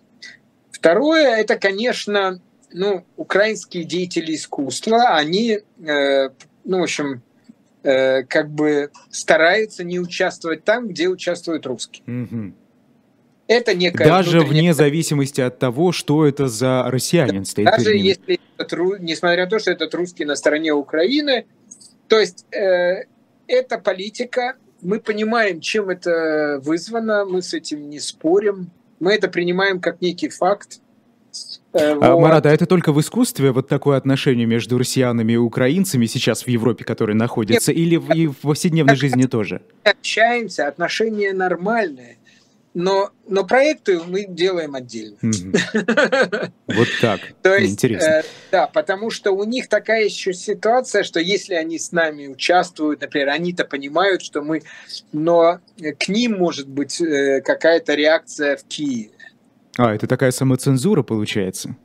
[0.71, 2.41] Второе, это, конечно,
[2.73, 6.29] ну, украинские деятели искусства, они, э,
[6.63, 7.21] ну, в общем,
[7.83, 12.03] э, как бы стараются не участвовать там, где участвуют русские.
[12.07, 12.53] Mm-hmm.
[13.51, 14.61] Это некая Даже внутренняя...
[14.61, 18.39] вне зависимости от того, что это за россиянин стоит Даже если,
[19.01, 21.45] несмотря на то, что этот русский на стороне Украины,
[22.07, 23.07] то есть э,
[23.47, 29.81] эта политика, мы понимаем, чем это вызвано, мы с этим не спорим, мы это принимаем
[29.81, 30.79] как некий факт.
[31.73, 32.21] Э, а, вот.
[32.21, 36.47] Марат, а это только в искусстве вот такое отношение между россиянами и украинцами сейчас в
[36.47, 39.61] Европе, которые находятся, Нет, или в, и в повседневной жизни тоже?
[39.83, 42.17] Общаемся, отношения нормальные
[42.73, 45.17] но, но проекты мы делаем отдельно.
[46.67, 47.19] Вот так.
[47.41, 48.07] То есть, Интересно.
[48.07, 53.01] Э, да, потому что у них такая еще ситуация, что если они с нами участвуют,
[53.01, 54.63] например, они-то понимают, что мы,
[55.11, 55.59] но
[55.99, 59.11] к ним может быть э, какая-то реакция в Киеве.
[59.77, 61.75] А, это такая самоцензура получается?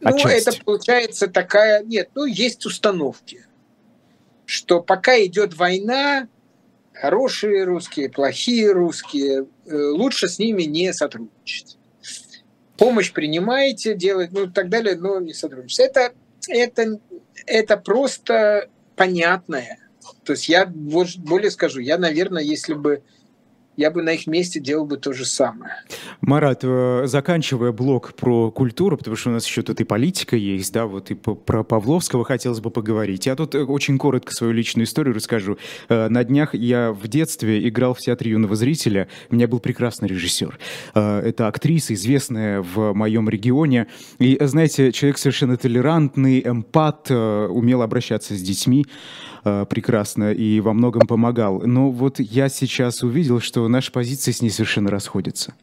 [0.00, 1.82] Ну, это получается такая...
[1.82, 3.46] Нет, ну, есть установки,
[4.44, 6.28] что пока идет война,
[7.00, 11.76] хорошие русские, плохие русские, э, лучше с ними не сотрудничать.
[12.76, 15.80] Помощь принимаете, делать, ну и так далее, но не сотрудничать.
[15.80, 16.12] Это,
[16.48, 17.00] это,
[17.46, 19.78] это просто понятное.
[20.24, 23.02] То есть я более скажу, я, наверное, если бы
[23.76, 25.72] я бы на их месте делал бы то же самое.
[26.20, 30.72] Марат, э, заканчивая блок про культуру, потому что у нас еще тут и политика есть,
[30.72, 33.26] да, вот и про Павловского хотелось бы поговорить.
[33.26, 35.58] Я тут э, очень коротко свою личную историю расскажу.
[35.88, 39.08] Э, на днях я в детстве играл в театре юного зрителя.
[39.30, 40.58] У меня был прекрасный режиссер.
[40.94, 43.86] Это актриса, известная в моем регионе.
[44.18, 48.86] И, знаете, человек совершенно толерантный, эмпат, умел обращаться с детьми.
[49.48, 51.60] Э, прекрасно и во многом помогал.
[51.60, 55.54] Но вот я сейчас увидел, что наши позиции с ней совершенно расходятся.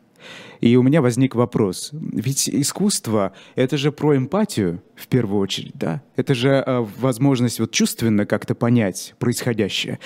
[0.61, 1.89] И у меня возник вопрос.
[1.91, 6.01] Ведь искусство— это же про эмпатию, в первую очередь, да?
[6.15, 9.99] Это же э, возможность вот чувственно как-то понять происходящее.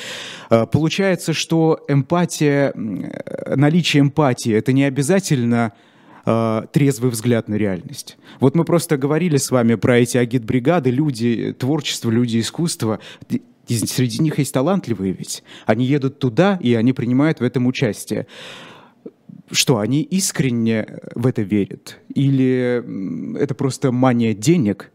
[0.49, 5.73] Э, получается, что эмпатия, наличие эмпатии— это не обязательно
[6.25, 8.17] э, трезвый взгляд на реальность.
[8.39, 12.99] Вот мы просто говорили с вами про эти агитбригады, люди творчество, люди искусства.
[13.67, 15.43] И среди них есть талантливые ведь.
[15.65, 18.27] Они едут туда, и они принимают в этом участие.
[19.51, 21.97] Что, они искренне в это верят?
[22.13, 24.91] Или это просто мания денег?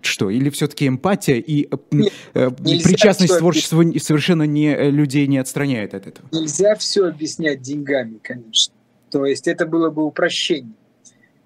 [0.00, 0.30] Что?
[0.30, 5.94] Или все-таки эмпатия и Нет, э, причастность к творчеству совершенно не, э, людей не отстраняет
[5.94, 6.28] от этого?
[6.32, 8.74] Нельзя все объяснять деньгами, конечно.
[9.10, 10.74] То есть это было бы упрощение.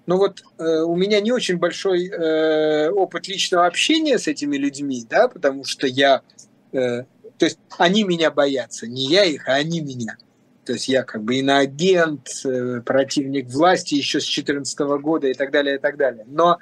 [0.07, 5.05] Но вот э, у меня не очень большой э, опыт личного общения с этими людьми,
[5.07, 6.21] да, потому что я
[6.71, 7.03] Э,
[7.37, 10.17] то есть они меня боятся, не я их, а они меня.
[10.65, 15.51] То есть я как бы иноагент, э, противник власти еще с 2014 года и так
[15.51, 16.25] далее, и так далее.
[16.27, 16.57] Но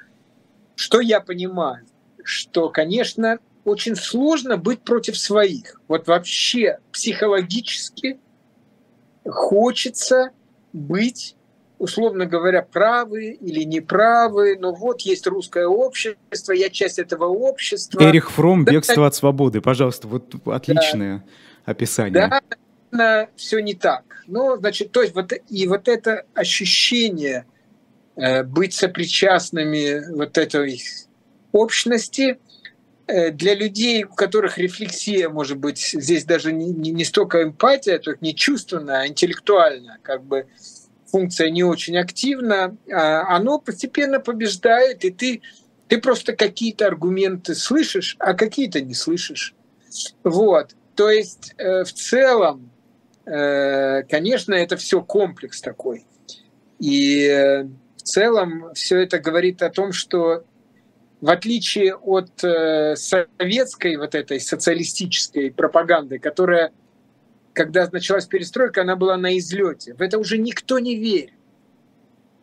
[0.74, 1.86] что я понимаю?
[2.22, 5.80] Что, конечно, очень сложно быть против своих.
[5.88, 8.20] Вот вообще психологически
[9.24, 10.30] хочется
[10.72, 11.35] быть
[11.78, 18.02] условно говоря, правы или неправы, но вот есть русское общество, я часть этого общества.
[18.02, 22.30] Эрих Фром «Бегство да, от свободы», пожалуйста, вот отличное да, описание.
[22.92, 24.04] Да, все не так.
[24.26, 27.44] Ну, значит, то есть вот и вот это ощущение
[28.16, 30.80] э, быть сопричастными вот этой
[31.52, 32.38] общности
[33.06, 37.98] э, для людей, у которых рефлексия, может быть, здесь даже не, не, не столько эмпатия,
[37.98, 40.46] то не чувственная, а интеллектуальная, как бы
[41.10, 45.42] функция не очень активна, а оно постепенно побеждает, и ты,
[45.88, 49.54] ты просто какие-то аргументы слышишь, а какие-то не слышишь.
[50.24, 50.74] Вот.
[50.94, 52.70] То есть э, в целом,
[53.26, 56.06] э, конечно, это все комплекс такой.
[56.78, 60.44] И э, в целом все это говорит о том, что
[61.20, 66.72] в отличие от советской вот этой социалистической пропаганды, которая
[67.56, 69.94] когда началась перестройка, она была на излете.
[69.94, 71.32] В это уже никто не верит.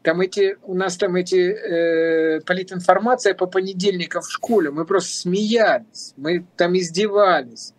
[0.01, 4.69] Там эти, у нас там эти э, политинформация по понедельникам в школе.
[4.71, 7.73] Мы просто смеялись, мы там издевались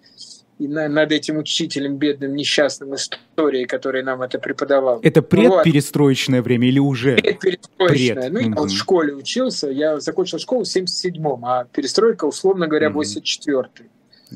[0.58, 5.00] и на, над этим учителем бедным несчастным истории, который нам это преподавал.
[5.02, 6.46] Это предперестроечное вот.
[6.46, 7.16] время или уже?
[7.16, 8.30] Предперестроечное.
[8.30, 8.32] Пред.
[8.32, 8.60] Ну, я угу.
[8.60, 13.02] вот в школе учился, я закончил школу в 77-м, а перестройка, условно говоря, угу.
[13.02, 13.90] 84-й.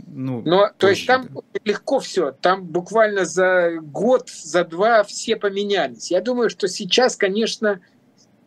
[0.06, 1.40] Ну, Но, то есть там да.
[1.64, 6.10] легко все, там буквально за год, за два все поменялись.
[6.10, 7.80] Я думаю, что сейчас, конечно,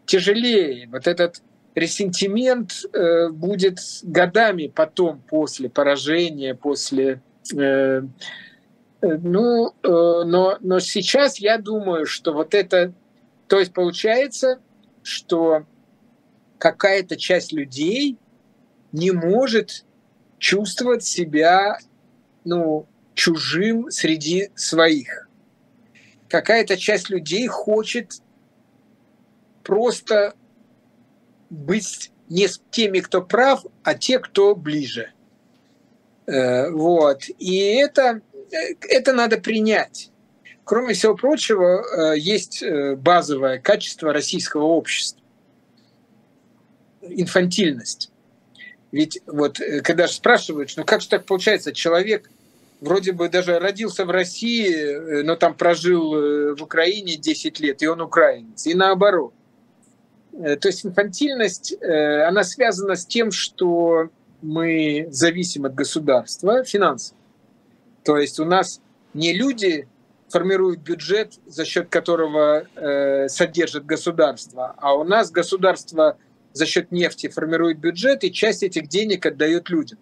[0.05, 0.87] тяжелее.
[0.89, 1.41] Вот этот
[1.75, 7.21] ресентимент э, будет годами потом, после поражения, после...
[7.55, 8.01] Э,
[9.01, 9.71] э, ну, э,
[10.25, 12.93] но, но сейчас я думаю, что вот это...
[13.47, 14.59] То есть получается,
[15.03, 15.65] что
[16.57, 18.17] какая-то часть людей
[18.91, 19.85] не может
[20.41, 21.77] чувствовать себя
[22.43, 25.29] ну, чужим среди своих.
[26.27, 28.21] Какая-то часть людей хочет
[29.63, 30.33] просто
[31.51, 35.11] быть не с теми, кто прав, а те, кто ближе.
[36.25, 37.25] Э, вот.
[37.37, 38.21] И это,
[38.89, 40.09] это надо принять.
[40.63, 45.21] Кроме всего прочего, э, есть э, базовое качество российского общества.
[47.01, 48.11] Инфантильность.
[48.91, 52.29] Ведь вот когда же спрашивают, ну как же так получается, человек
[52.81, 58.01] вроде бы даже родился в России, но там прожил в Украине 10 лет, и он
[58.01, 59.33] украинец, и наоборот.
[60.31, 64.09] То есть инфантильность, она связана с тем, что
[64.41, 67.17] мы зависим от государства финансово.
[68.03, 68.81] То есть у нас
[69.13, 69.87] не люди
[70.29, 76.17] формируют бюджет, за счет которого э, содержит государство, а у нас государство
[76.53, 79.99] за счет нефти формирует бюджет и часть этих денег отдает людям.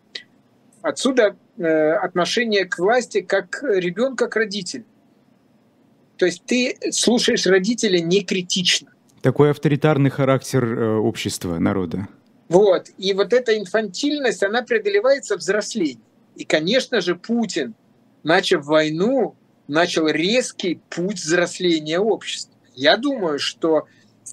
[0.82, 4.86] Отсюда э, отношение к власти как ребенка к родителю.
[6.18, 8.90] То есть ты слушаешь родителя не критично.
[9.22, 12.08] Такой авторитарный характер э, общества, народа.
[12.48, 12.90] Вот.
[12.98, 16.02] И вот эта инфантильность, она преодолевается взрослением.
[16.36, 17.76] И, конечно же, Путин,
[18.24, 19.36] начав войну,
[19.68, 22.54] начал резкий путь взросления общества.
[22.76, 23.88] Я думаю, что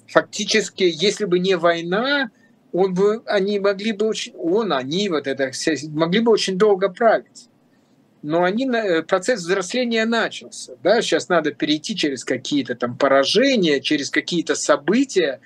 [0.07, 2.29] фактически, если бы не война,
[2.71, 5.51] он бы, они могли бы очень, он, они, вот это,
[5.89, 7.49] могли бы очень долго править.
[8.21, 8.69] Но они,
[9.07, 10.75] процесс взросления начался.
[10.83, 11.01] Да?
[11.01, 15.39] Сейчас надо перейти через какие-то там поражения, через какие-то события,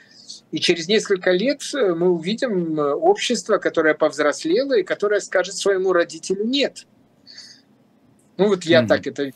[0.51, 5.93] и через несколько лет э, мы увидим э, общество, которое повзрослело и которое скажет своему
[5.93, 6.85] родителю «нет».
[8.37, 8.87] Ну вот я mm-hmm.
[8.87, 9.31] так это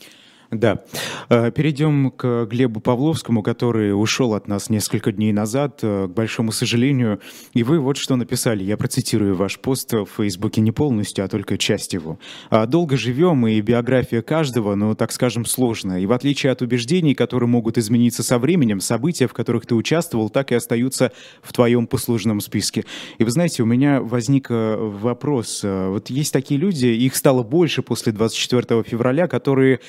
[0.52, 0.84] да.
[1.30, 6.52] Э, перейдем к Глебу Павловскому, который ушел от нас несколько дней назад, э, к большому
[6.52, 7.20] сожалению.
[7.54, 8.64] И вы вот что написали.
[8.64, 12.20] Я процитирую ваш пост в Фейсбуке не полностью, а только часть его.
[12.50, 16.00] «А «Долго живем, и биография каждого, ну, так скажем, сложная.
[16.00, 20.30] И в отличие от убеждений, которые могут измениться со временем, события, в которых ты участвовал,
[20.30, 22.86] так и остаются в твоем послужном списке».
[23.18, 25.64] И вы знаете, у меня возник э, вопрос.
[25.64, 29.80] Вот есть такие люди, их стало больше после 24 февраля, которые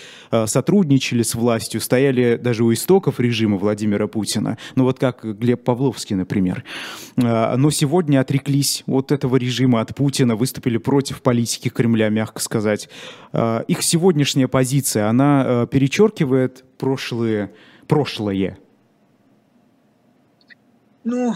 [0.46, 4.58] сотрудничали с властью, стояли даже у истоков режима Владимира Путина.
[4.74, 6.64] Ну вот как Глеб Павловский, например.
[7.16, 12.88] А, но сегодня отреклись от этого режима, от Путина, выступили против политики Кремля, мягко сказать.
[13.32, 17.52] А, их сегодняшняя позиция, она а, перечеркивает прошлые,
[17.86, 18.58] прошлое?
[21.04, 21.34] Ну,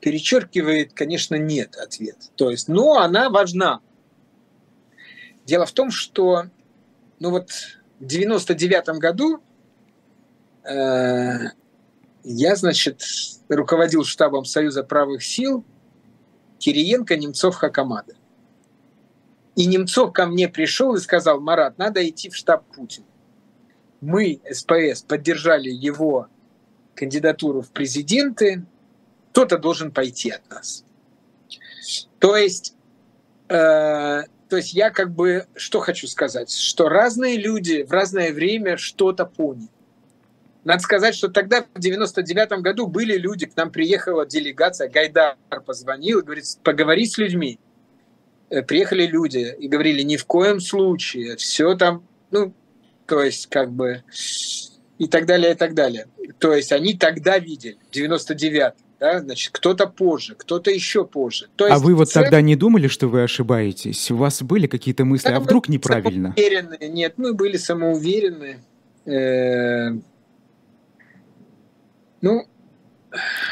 [0.00, 2.16] перечеркивает, конечно, нет ответ.
[2.36, 3.80] То есть, но она важна.
[5.46, 6.44] Дело в том, что
[7.20, 7.50] ну вот
[8.00, 9.42] 99 году
[10.64, 11.50] э,
[12.24, 13.02] я, значит,
[13.48, 15.64] руководил штабом Союза правых сил
[16.58, 18.14] Кириенко, Немцов, Хакамада.
[19.56, 23.06] И Немцов ко мне пришел и сказал, Марат, надо идти в штаб Путина.
[24.00, 26.28] Мы, СПС, поддержали его
[26.94, 28.64] кандидатуру в президенты,
[29.32, 30.84] кто-то должен пойти от нас.
[32.18, 32.74] То есть
[33.48, 38.76] э, то есть я как бы что хочу сказать, что разные люди в разное время
[38.76, 39.68] что-то поняли.
[40.64, 46.18] Надо сказать, что тогда, в 99 году, были люди, к нам приехала делегация, Гайдар позвонил
[46.18, 47.58] и говорит, поговори с людьми.
[48.50, 52.52] Э, приехали люди и говорили, ни в коем случае, все там, ну,
[53.06, 54.02] то есть как бы
[54.98, 56.06] и так далее, и так далее.
[56.38, 61.48] То есть они тогда видели, в 99 да, значит, кто-то позже, кто-то еще позже.
[61.54, 62.22] То а есть, а вы вот цель...
[62.22, 64.10] тогда не думали, что вы ошибаетесь?
[64.10, 66.34] У вас были какие-то мысли, да, а вдруг неправильно?
[66.36, 66.88] Самоуверенные.
[66.88, 68.58] Нет, мы были самоуверены.
[69.06, 69.90] Э,
[72.20, 72.46] ну...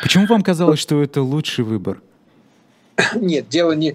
[0.02, 2.02] Почему вам казалось, что это лучший выбор?
[3.14, 3.94] Нет, дело не...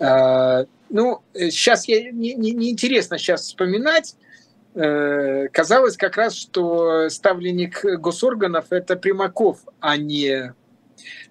[0.00, 4.16] А, ну, сейчас я не, не, не интересно сейчас вспоминать,
[4.74, 10.52] э, казалось как раз, что ставленник госорганов– это Примаков, а не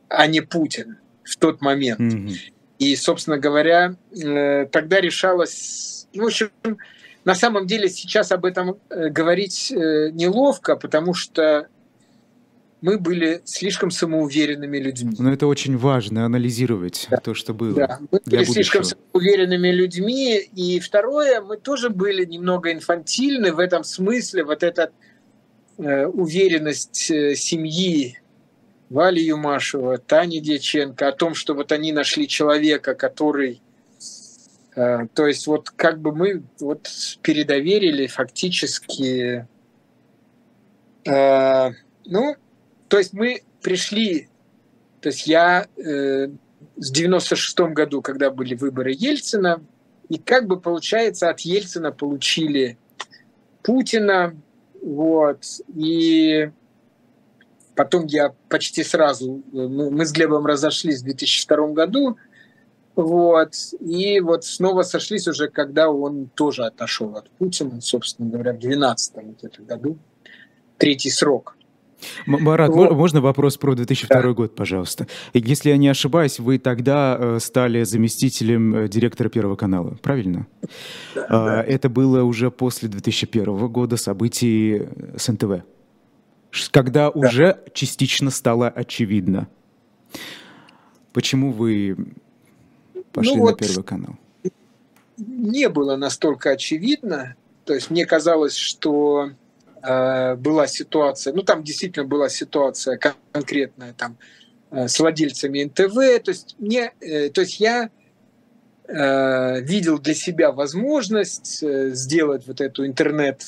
[0.10, 2.00] а не Путин в тот момент.
[2.00, 2.36] Mm-hmm.
[2.80, 6.08] И, собственно говоря, э, тогда решалось...
[6.14, 6.50] Ну, в общем,
[7.26, 11.68] на самом деле сейчас об этом э, говорить э, неловко, потому что
[12.82, 15.16] мы были слишком самоуверенными людьми.
[15.18, 17.18] Но это очень важно, анализировать да.
[17.18, 17.74] то, что было.
[17.74, 18.54] Да, мы были будущего.
[18.54, 20.38] слишком самоуверенными людьми.
[20.56, 24.44] И второе, мы тоже были немного инфантильны в этом смысле.
[24.44, 24.92] Вот эта
[25.78, 28.20] э, уверенность э, семьи
[28.90, 33.62] Вали Юмашева, Тани Дьяченко, о том, что вот они нашли человека, который...
[34.76, 36.90] Э, то есть вот как бы мы вот
[37.22, 39.48] передоверили фактически...
[41.06, 41.72] Э,
[42.06, 42.36] ну,
[42.88, 44.30] то есть мы пришли...
[45.02, 46.28] То есть я э,
[46.78, 49.62] в 96 году, когда были выборы Ельцина,
[50.10, 52.78] и как бы получается от Ельцина получили
[53.64, 54.34] Путина,
[54.82, 55.44] вот,
[55.76, 56.52] и
[57.78, 62.18] потом я почти сразу, мы с Глебом разошлись в 2002 году,
[62.96, 68.60] вот, и вот снова сошлись уже, когда он тоже отошел от Путина, собственно говоря, в
[68.60, 69.14] 2012
[69.44, 69.98] вот году,
[70.80, 71.56] третий срок.
[72.26, 72.92] Марат, вот.
[72.92, 74.30] можно вопрос про 2002 да.
[74.30, 75.08] год, пожалуйста?
[75.34, 80.48] Если я не ошибаюсь, вы тогда э, стали заместителем э, директора Первого канала, правильно?
[81.16, 81.64] Да, а, да.
[81.64, 85.64] Это было уже после 2001 года событий с НТВ,
[86.72, 87.20] когда да.
[87.20, 89.48] уже частично стало очевидно.
[91.14, 91.98] Почему вы
[93.12, 94.16] пошли ну, на вот Первый канал?
[95.18, 97.36] Не было настолько очевидно.
[97.66, 99.32] То есть мне казалось, что
[99.88, 103.00] Э, была ситуация, ну там действительно была ситуация
[103.32, 104.18] конкретная там
[104.72, 107.90] э, с владельцами НТВ, то есть мне, э, то есть я
[108.90, 113.44] видел для себя возможность сделать вот эту интернет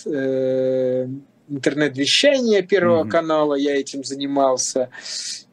[1.50, 3.10] интернет-вещание Первого mm-hmm.
[3.10, 4.90] канала, я этим занимался,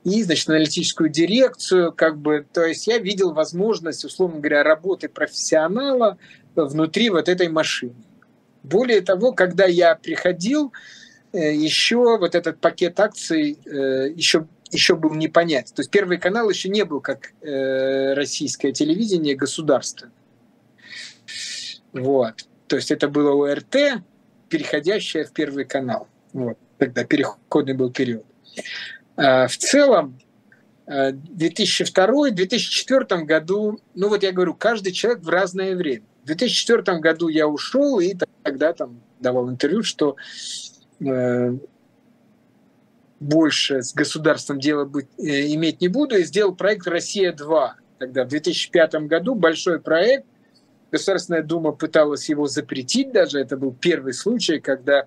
[0.04, 6.18] и, значит, аналитическую дирекцию, как бы, то есть я видел возможность, условно говоря, работы профессионала
[6.54, 7.96] внутри вот этой машины.
[8.62, 10.72] Более того, когда я приходил,
[11.32, 15.72] э, еще вот этот пакет акций э, еще еще был не понять.
[15.74, 20.08] То есть Первый канал еще не был как э, российское телевидение государство.
[21.92, 22.46] Вот.
[22.66, 24.02] То есть это было ОРТ,
[24.48, 26.08] переходящее в Первый канал.
[26.32, 26.58] Вот.
[26.78, 28.24] Тогда переходный был период.
[29.16, 30.18] А, в целом,
[30.86, 36.04] в 2002-2004 году, ну вот я говорю, каждый человек в разное время.
[36.22, 40.16] В 2004 году я ушел и тогда там давал интервью, что
[41.00, 41.56] э,
[43.20, 47.70] больше с государством дела быть, э, иметь не буду, и сделал проект «Россия-2».
[47.98, 50.26] Тогда в 2005 году большой проект,
[50.96, 55.04] Государственная Дума пыталась его запретить даже, это был первый случай, когда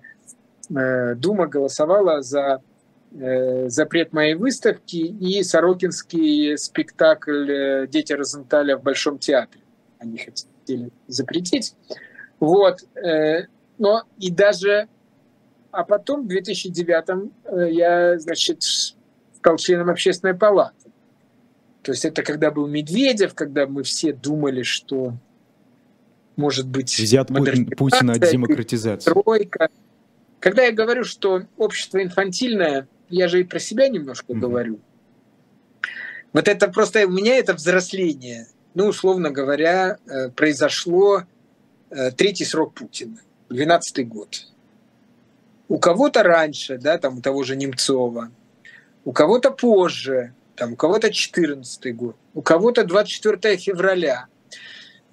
[0.72, 2.62] э, Дума голосовала за
[3.12, 9.64] э, запрет моей выставки и Сорокинский спектакль э, «Дети Розенталя» в Большом театре.
[9.98, 11.74] Они хотели запретить.
[12.38, 12.84] Вот.
[12.94, 13.46] Э,
[13.78, 14.86] но и даже...
[15.72, 20.92] А потом в 2009 э, я, значит, стал членом общественной палаты.
[21.82, 25.14] То есть это когда был Медведев, когда мы все думали, что
[26.36, 26.98] может быть...
[26.98, 29.10] Взят Путина от демократизации.
[29.10, 29.68] Тройка.
[30.38, 34.38] Когда я говорю, что общество инфантильное, я же и про себя немножко mm-hmm.
[34.38, 34.78] говорю.
[36.32, 41.24] Вот это просто у меня это взросление ну, условно говоря, э, произошло
[41.90, 43.18] э, третий срок Путина,
[43.48, 44.46] 12 год.
[45.68, 48.30] У кого-то раньше, да, там у того же Немцова,
[49.04, 54.26] у кого-то позже, там, у кого-то 14 год, у кого-то 24 февраля.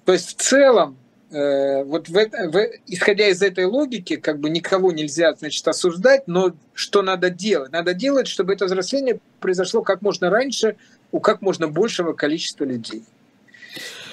[0.04, 0.96] То есть в целом,
[1.30, 7.02] вот в, в, исходя из этой логики, как бы никого нельзя, значит, осуждать, но что
[7.02, 7.70] надо делать?
[7.70, 10.76] Надо делать, чтобы это взросление произошло как можно раньше
[11.12, 13.04] у как можно большего количества людей.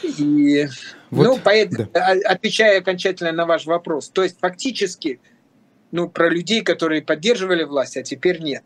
[0.03, 0.67] И,
[1.09, 2.11] вот, ну, поэтому, да.
[2.25, 5.19] отвечая окончательно на ваш вопрос, то есть фактически,
[5.91, 8.63] ну, про людей, которые поддерживали власть, а теперь нет.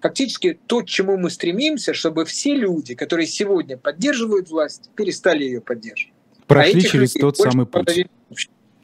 [0.00, 5.60] Фактически то, к чему мы стремимся, чтобы все люди, которые сегодня поддерживают власть, перестали ее
[5.60, 6.13] поддерживать.
[6.46, 8.06] Прошли а через тот самый путь.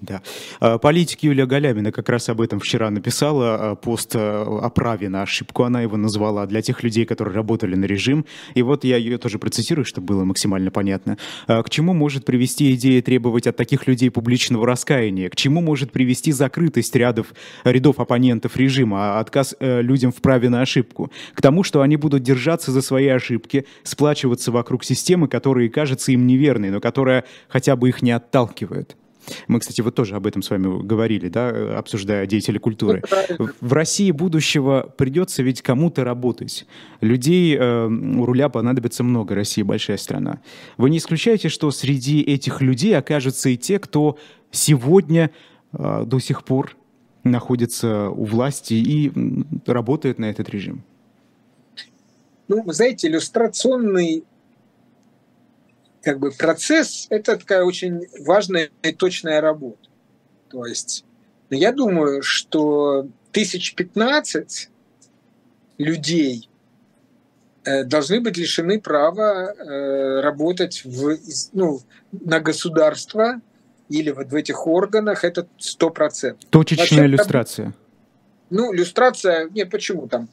[0.00, 0.22] Да.
[0.60, 5.10] А, политик Юлия Галямина как раз об этом вчера написала а, пост а, о праве
[5.10, 8.24] на ошибку, она его назвала, для тех людей, которые работали на режим.
[8.54, 11.18] И вот я ее тоже процитирую, чтобы было максимально понятно.
[11.46, 15.28] К чему может привести идея требовать от таких людей публичного раскаяния?
[15.28, 17.34] К чему может привести закрытость рядов,
[17.64, 21.12] рядов оппонентов режима, отказ э, людям в праве на ошибку?
[21.34, 26.26] К тому, что они будут держаться за свои ошибки, сплачиваться вокруг системы, которая кажется им
[26.26, 28.96] неверной, но которая хотя бы их не отталкивает.
[29.48, 33.02] Мы, кстати, вот тоже об этом с вами говорили, да, обсуждая деятелей культуры.
[33.60, 36.66] В России будущего придется ведь кому-то работать.
[37.00, 40.40] Людей э, у руля понадобится много, Россия большая страна.
[40.76, 44.18] Вы не исключаете, что среди этих людей окажутся и те, кто
[44.50, 45.30] сегодня
[45.72, 46.76] э, до сих пор
[47.24, 49.12] находится у власти и
[49.66, 50.82] работает на этот режим?
[52.48, 54.24] Ну, вы знаете, иллюстрационный
[56.02, 59.88] как бы процесс– это такая очень важная и точная работа.
[60.50, 61.04] То есть
[61.50, 64.70] ну, я думаю, что тысяч пятнадцать
[65.78, 66.48] людей
[67.64, 71.18] э, должны быть лишены права э, работать в,
[71.52, 71.80] ну,
[72.12, 73.40] на государство
[73.88, 76.48] или вот в этих органах, это сто процентов.
[76.50, 77.74] Точечная Вообще, иллюстрация.
[78.50, 80.28] Ну, иллюстрация, нет, почему там?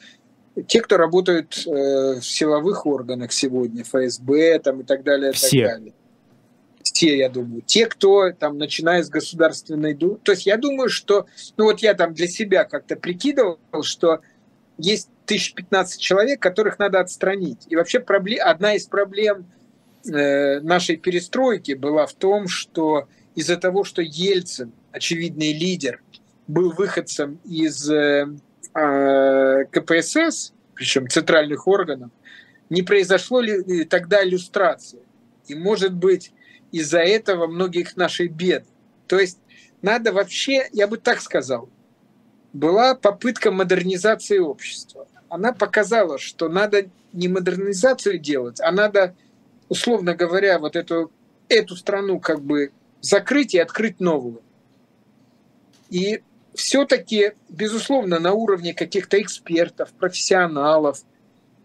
[0.66, 5.32] Те, кто работают э, в силовых органах сегодня, ФСБ там, и так далее.
[5.32, 5.64] Все.
[5.64, 5.94] Так далее.
[6.84, 7.62] Все, я думаю.
[7.62, 10.18] Те, кто там, начиная с государственной думы.
[10.24, 11.28] То есть я думаю, что,
[11.58, 14.22] ну вот я там для себя как-то прикидывал, что
[14.78, 17.66] есть 1015 человек, которых надо отстранить.
[17.68, 19.46] И вообще проблем, одна из проблем
[20.08, 26.02] э, нашей перестройки была в том, что из-за того, что Ельцин, очевидный лидер,
[26.48, 28.26] был выходцем из э,
[28.78, 32.12] КПСС, причем центральных органов,
[32.70, 35.00] не произошло ли тогда иллюстрации.
[35.48, 36.32] И, может быть,
[36.72, 38.66] из-за этого многих наших бед.
[39.08, 39.40] То есть
[39.82, 41.70] надо вообще, я бы так сказал,
[42.54, 45.08] была попытка модернизации общества.
[45.30, 49.16] Она показала, что надо не модернизацию делать, а надо,
[49.70, 51.12] условно говоря, вот эту,
[51.50, 52.72] эту страну как бы
[53.02, 54.42] закрыть и открыть новую.
[55.90, 56.22] И
[56.58, 61.04] все-таки, безусловно, на уровне каких-то экспертов, профессионалов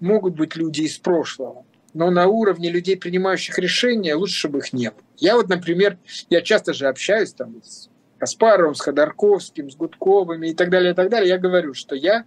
[0.00, 1.64] могут быть люди из прошлого.
[1.94, 5.00] Но на уровне людей, принимающих решения, лучше, чтобы их не было.
[5.16, 5.98] Я вот, например,
[6.30, 7.88] я часто же общаюсь там с
[8.18, 11.28] Каспаровым, с Ходорковским, с Гудковыми и так далее, и так далее.
[11.28, 12.24] Я говорю, что я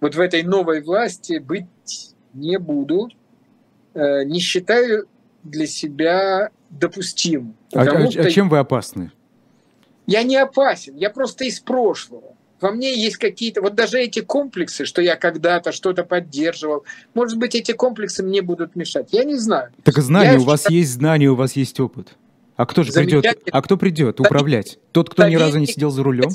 [0.00, 1.66] вот в этой новой власти быть
[2.32, 3.08] не буду,
[3.94, 5.08] э, не считаю
[5.42, 7.56] для себя допустимым.
[7.74, 9.12] А, а, а чем вы опасны?
[10.06, 12.36] Я не опасен, я просто из прошлого.
[12.60, 17.54] Во мне есть какие-то, вот даже эти комплексы, что я когда-то что-то поддерживал, может быть,
[17.54, 19.08] эти комплексы мне будут мешать.
[19.12, 19.70] Я не знаю.
[19.82, 22.16] Так знания, я у вас есть знания, у вас есть опыт.
[22.56, 23.26] А кто же придет?
[23.50, 24.78] А кто придет управлять?
[24.92, 26.30] Тот, кто ни разу не сидел за рулем?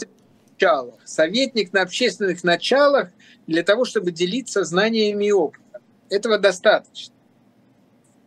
[1.06, 3.10] Советник на общественных началах
[3.48, 5.82] для того, чтобы делиться знаниями и опытом.
[6.10, 7.16] Этого достаточно.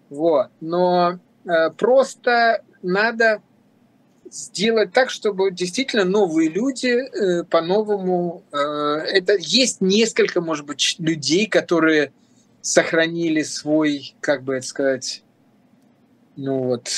[0.09, 0.49] Вот.
[0.61, 3.43] Но э, просто надо
[4.33, 8.43] сделать так, чтобы действительно новые люди э, по-новому...
[8.51, 12.13] Э, это есть несколько, может быть, людей, которые
[12.63, 15.23] сохранили свой, как бы это сказать,
[16.37, 16.89] ну вот,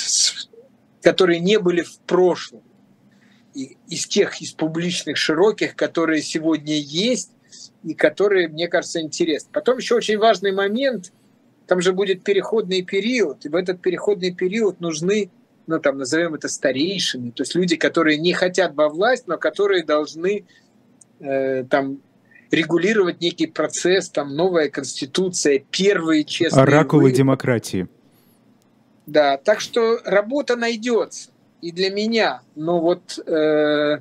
[1.02, 2.62] которые не были в прошлом.
[3.52, 7.32] И, из тех, из публичных, широких, которые сегодня есть,
[7.82, 9.50] и которые, мне кажется, интересны.
[9.52, 11.12] Потом еще очень важный момент,
[11.66, 15.30] там же будет переходный период, и в этот переходный период нужны
[15.66, 19.84] ну, там, назовем это старейшими, то есть люди, которые не хотят во власть, но которые
[19.84, 20.44] должны
[21.20, 22.00] э, там
[22.50, 26.62] регулировать некий процесс, там, новая конституция, первые честные...
[26.62, 27.18] Оракулы выборы.
[27.18, 27.88] демократии.
[29.06, 33.98] Да, так что работа найдется и для меня, но вот э,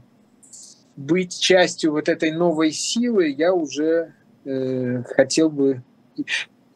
[0.96, 4.14] быть частью вот этой новой силы я уже
[4.46, 5.82] э, хотел бы...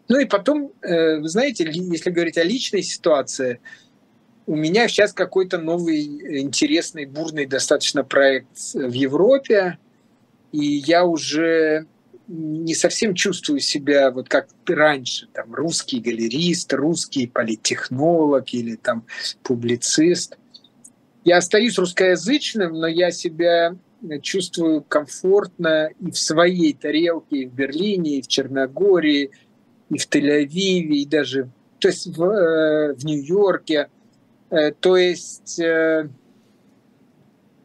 [0.09, 3.59] Ну и потом, э, вы знаете, если говорить о личной ситуации,
[4.47, 9.77] у меня сейчас какой-то новый интересный, бурный достаточно проект в Европе,
[10.53, 11.85] и я уже
[12.29, 19.05] не совсем чувствую себя вот как раньше, там, русский галерист, русский политтехнолог или там
[19.43, 20.37] публицист.
[21.25, 23.75] Я остаюсь русскоязычным, но я себя
[24.21, 29.31] чувствую комфортно и в своей тарелке, и в Берлине, и в Черногории,
[29.89, 33.89] и в Тель-Авиве, и даже то есть в, э, в Нью-Йорке–
[34.49, 36.09] то есть э,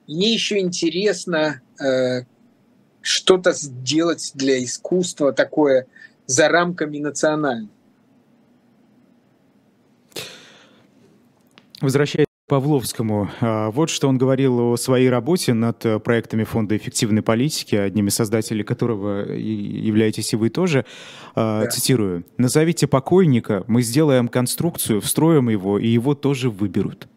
[0.07, 2.25] мне еще интересно э,
[3.01, 5.87] что-то сделать для искусства такое
[6.27, 7.71] за рамками национального.
[11.81, 17.75] Возвращаясь Павловскому, а, вот что он говорил о своей работе над проектами Фонда эффективной политики,
[17.77, 20.85] одним из создателей которого являетесь и вы тоже.
[21.35, 21.71] А, да.
[21.71, 22.27] Цитирую.
[22.37, 27.09] «Назовите покойника, мы сделаем конструкцию, встроим его, и его тоже выберут».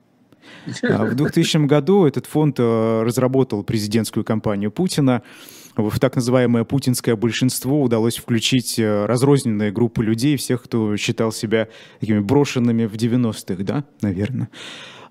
[0.83, 5.21] А, в 2000 году этот фонд э, разработал президентскую кампанию Путина.
[5.75, 11.67] В так называемое путинское большинство удалось включить э, разрозненные группы людей, всех, кто считал себя
[11.99, 14.49] такими брошенными в 90-х, да, наверное.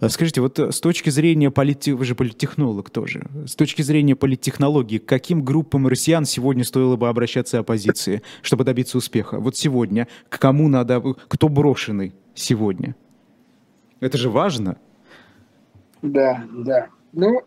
[0.00, 1.86] А скажите, вот э, с точки зрения полит...
[1.86, 7.10] вы же политтехнолог тоже, с точки зрения политтехнологии, к каким группам россиян сегодня стоило бы
[7.10, 9.40] обращаться оппозиции, чтобы добиться успеха?
[9.40, 12.96] Вот сегодня, к кому надо, кто брошенный сегодня?
[14.00, 14.78] Это же важно.
[16.00, 16.88] Да, да.
[17.12, 17.42] Ну,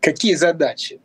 [0.00, 1.00] какие задачи?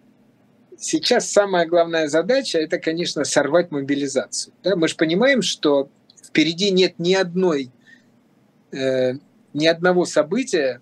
[0.78, 4.54] Сейчас самая главная задача– это, конечно, сорвать мобилизацию.
[4.64, 4.76] Да?
[4.76, 5.90] Мы же понимаем, что
[6.24, 7.72] впереди нет ни одной
[8.72, 9.14] э,
[9.54, 10.82] ни одного события,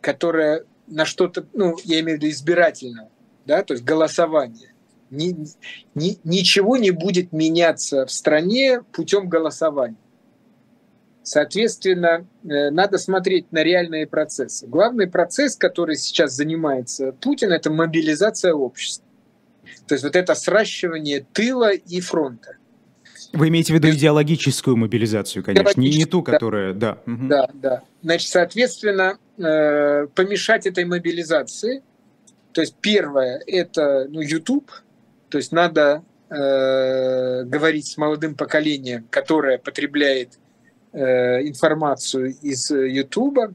[0.00, 3.10] которое на что-то, ну, я имею в виду избирательного,
[3.46, 4.72] да, то есть голосование.
[5.10, 5.36] Ни,
[5.94, 9.96] ни, ничего не будет меняться в стране путем голосования.
[11.22, 14.66] Соответственно, э, надо смотреть на реальные процессы.
[14.66, 19.03] Главный процесс, который сейчас занимается Путин, это мобилизация общества.
[19.86, 22.56] То есть вот это сращивание тыла и фронта.
[23.34, 26.98] Вы имеете в виду идеологическую мобилизацию, конечно, не, не ту, которая, да.
[27.04, 27.26] Да, угу.
[27.26, 27.82] да, да.
[28.02, 31.82] Значит, соответственно, э, помешать этой мобилизации.
[32.52, 34.70] То есть первое– это ну, YouTube,
[35.28, 40.38] то есть надо э, говорить с молодым поколением, которое потребляет
[40.92, 43.52] э, информацию из Ютуба.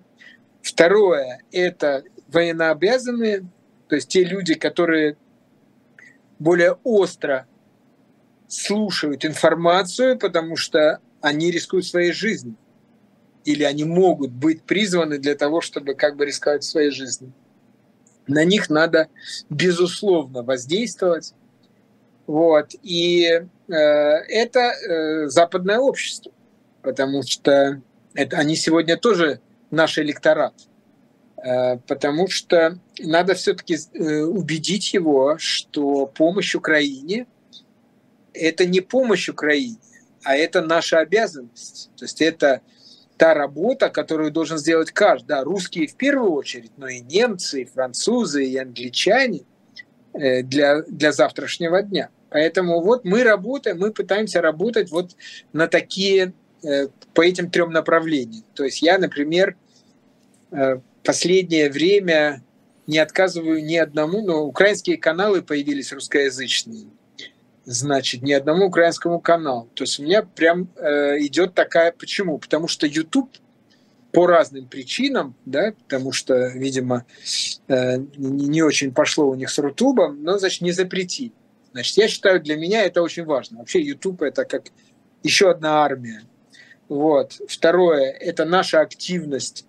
[0.61, 3.45] Второе– это военнообязанные,
[3.87, 5.15] то есть те люди, которые
[6.39, 7.45] более остро
[8.47, 12.55] слушают информацию, потому что они рискуют своей жизнью.
[13.45, 17.33] Или они могут быть призваны для того, чтобы как бы рисковать своей жизнью.
[18.27, 19.07] На них надо,
[19.49, 21.33] безусловно, воздействовать.
[22.27, 22.71] Вот.
[22.83, 26.31] И э, это э, западное общество,
[26.81, 27.81] потому что
[28.13, 29.39] это, они сегодня тоже
[29.71, 30.53] наш электорат.
[31.43, 37.27] Э, потому что надо все-таки э, убедить его, что помощь Украине–
[38.33, 39.77] это не помощь Украине,
[40.23, 41.91] а это наша обязанность.
[41.95, 42.61] То есть это
[43.17, 45.27] та работа, которую должен сделать каждый.
[45.27, 49.41] Да, русские в первую очередь, но и немцы, и французы, и англичане
[50.13, 52.09] э, для, для завтрашнего дня.
[52.29, 55.15] Поэтому вот мы работаем, мы пытаемся работать вот
[55.53, 56.33] на такие,
[57.13, 58.43] по этим трем направлениям.
[58.53, 59.55] То есть я, например,
[61.03, 62.43] последнее время
[62.87, 66.87] не отказываю ни одному, но украинские каналы появились русскоязычные.
[67.65, 69.69] Значит, ни одному украинскому каналу.
[69.75, 71.91] То есть у меня прям э, идет такая...
[71.91, 72.39] Почему?
[72.39, 73.29] Потому что YouTube
[74.11, 77.05] по разным причинам, да, потому что, видимо,
[77.67, 81.31] э, не очень пошло у них с Рутубом, но, значит, не запрети.
[81.73, 83.59] Значит, я считаю, для меня это очень важно.
[83.59, 84.63] Вообще YouTube это как
[85.21, 86.23] еще одна армия.
[86.87, 87.39] Вот.
[87.47, 89.67] Второе– это наша активность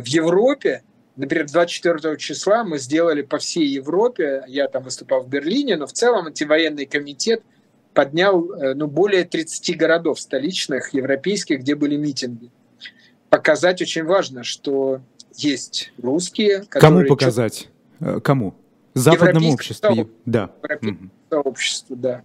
[0.00, 0.82] в Европе,
[1.16, 5.92] например, 24 числа мы сделали по всей Европе, я там выступал в Берлине, но в
[5.92, 7.42] целом антивоенный комитет
[7.98, 12.50] поднял э, ну, более 30 городов столичных, европейских, где были митинги.
[13.28, 15.00] Показать очень важно, что
[15.34, 16.64] есть русские.
[16.68, 17.68] Кому показать?
[17.98, 18.54] Э, кому?
[18.94, 20.08] Западному обществу.
[20.24, 20.50] Да.
[20.62, 22.22] Европейскому сообществу, да.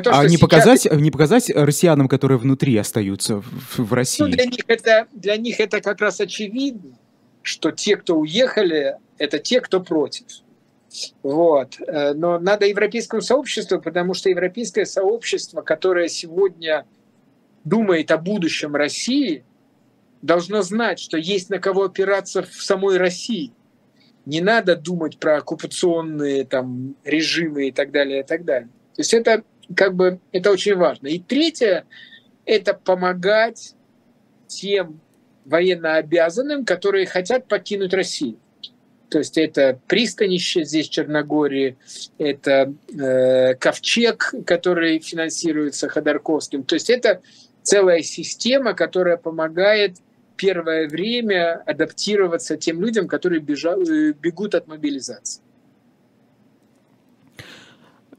[0.00, 0.40] Том, а не, сейчас...
[0.40, 4.22] показать, не показать россиянам, которые внутри остаются в, в России?
[4.22, 6.96] Ну, для, них это, для них это как раз очевидно,
[7.42, 10.26] что те, кто уехали, это те, кто против.
[11.22, 11.80] Вот.
[11.80, 16.86] Э, но надо европейскому сообществу, потому что европейское сообщество, которое сегодня
[17.64, 19.44] думает о будущем России,
[20.20, 23.52] должно знать, что есть на кого опираться в самой России.
[24.24, 28.68] Не надо думать про оккупационные там, режимы и так далее, и так далее.
[28.94, 29.42] То есть это
[29.74, 31.08] как бы это очень важно.
[31.08, 31.84] И третье–
[32.44, 33.74] это помогать
[34.46, 35.00] тем
[35.44, 38.38] военнообязанным, которые хотят покинуть Россию.
[39.08, 41.76] То есть это пристанище здесь, в Черногории,
[42.16, 46.62] это э, ковчег, который финансируется Ходорковским.
[46.62, 47.20] То есть это
[47.62, 49.98] целая система, которая помогает
[50.36, 55.41] первое время адаптироваться тем людям, которые бежал, э, бегут от мобилизации.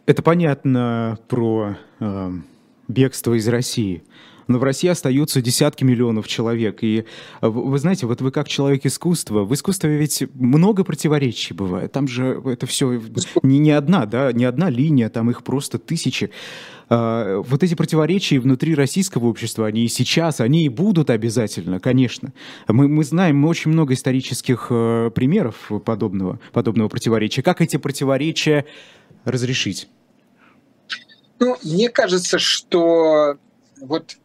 [0.06, 2.32] Это понятно про э,
[2.90, 4.04] бегство из России.
[4.48, 6.80] Но в России остаются десятки миллионов человек.
[6.84, 7.06] И
[7.42, 11.94] э, вы знаете, вот вы как человек искусства, в искусстве ведь много противоречий бывает.
[11.94, 13.02] Там же это все
[13.44, 16.32] не, не одна, да, не одна линия, там их просто тысячи.
[16.90, 22.34] А, вот эти противоречия внутри российского общества, они и сейчас, они и будут обязательно, конечно.
[22.68, 27.42] Мы, мы знаем мы очень много исторических э, примеров подобного, подобного противоречия.
[27.42, 28.66] Как эти противоречия
[29.26, 29.88] разрешить?
[31.40, 33.38] Ну, мне кажется, что
[33.84, 34.18] вот,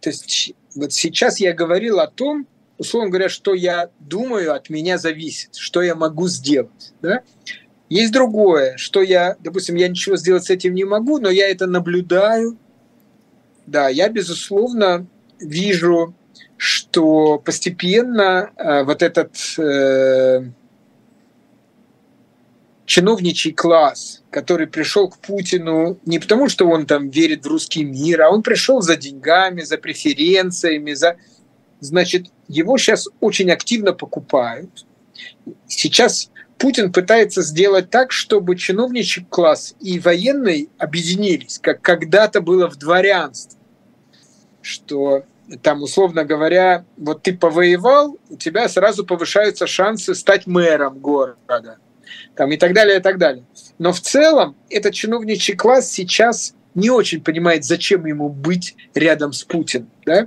[0.00, 2.46] то есть, вот сейчас я говорил о том,
[2.78, 6.92] условно говоря, что я думаю, от меня зависит, что я могу сделать.
[7.00, 7.22] Да?
[7.88, 11.66] Есть другое, что я, допустим, я ничего сделать с этим не могу, но я это
[11.66, 12.58] наблюдаю.
[13.66, 15.06] Да, я, безусловно,
[15.38, 16.14] вижу,
[16.56, 20.50] что постепенно э, вот этот э,
[22.86, 28.22] чиновничий класс, который пришел к Путину не потому, что он там верит в русский мир,
[28.22, 31.16] а он пришел за деньгами, за преференциями, за...
[31.80, 34.86] Значит, его сейчас очень активно покупают.
[35.66, 42.76] Сейчас Путин пытается сделать так, чтобы чиновничий класс и военный объединились, как когда-то было в
[42.76, 43.58] дворянстве,
[44.62, 45.24] что
[45.62, 51.78] там, условно говоря, вот ты повоевал, у тебя сразу повышаются шансы стать мэром города
[52.36, 53.44] там, и так далее, и так далее.
[53.78, 59.44] Но в целом этот чиновничий класс сейчас не очень понимает, зачем ему быть рядом с
[59.44, 59.90] Путиным.
[60.04, 60.26] Да?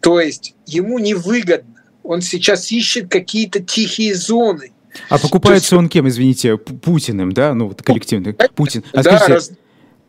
[0.00, 1.74] То есть ему невыгодно.
[2.02, 4.72] Он сейчас ищет какие-то тихие зоны.
[5.08, 5.78] А покупается есть...
[5.78, 7.54] он кем, извините, Путиным, да?
[7.54, 8.34] Ну, вот коллективно.
[8.54, 8.84] Путин.
[8.92, 9.52] А да, скажите, раз...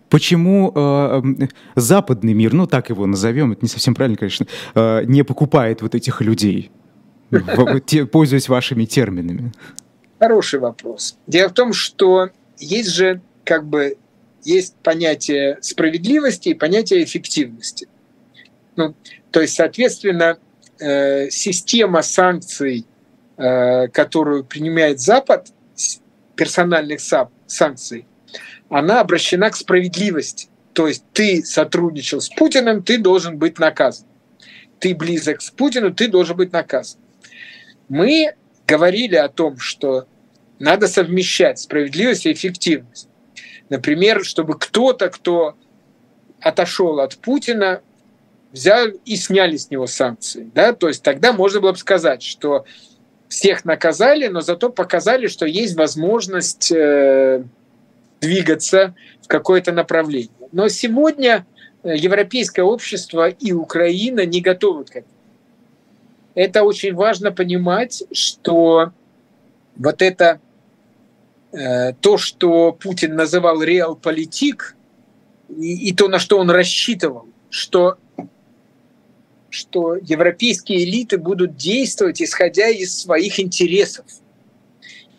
[0.10, 1.22] почему э,
[1.76, 5.96] западный мир, ну так его назовем, это не совсем правильно, конечно, э, не покупает вот
[5.96, 6.72] этих людей,
[8.12, 9.54] пользуясь вашими терминами?
[10.20, 11.18] Хороший вопрос.
[11.28, 13.98] Дело в том, что есть же как бы
[14.44, 17.88] есть понятие справедливости и понятие эффективности.
[18.76, 18.96] Ну,
[19.32, 20.38] то есть, соответственно,
[20.80, 22.86] э, система санкций,
[23.38, 25.48] э, которую принимает Запад,
[26.36, 27.00] персональных
[27.48, 28.08] санкций,
[28.70, 30.48] она обращена к справедливости.
[30.74, 34.08] То есть ты сотрудничал с Путиным, ты должен быть наказан.
[34.80, 37.00] Ты близок с Путину, ты должен быть наказан.
[37.88, 38.34] Мы
[38.68, 40.08] говорили о том, что
[40.60, 43.10] надо совмещать справедливость и эффективность.
[43.70, 45.56] Например, чтобы кто-то, кто
[46.40, 47.82] отошел от Путина,
[48.52, 50.50] взял и сняли с него санкции.
[50.54, 50.74] Да?
[50.74, 52.66] То есть тогда можно было бы сказать, что
[53.28, 57.44] всех наказали, но зато показали, что есть возможность э,
[58.22, 60.30] двигаться в какое-то направление.
[60.52, 61.46] Но сегодня
[61.82, 65.13] э, европейское общество и Украина не готовы к этому.
[66.36, 68.92] Это очень важно понимать, что
[69.76, 70.40] вот это
[71.52, 74.76] э, то, что Путин называл реал-политик,
[75.50, 77.98] и, и то, на что он рассчитывал, что
[79.50, 84.04] что европейские элиты будут действовать, исходя из своих интересов,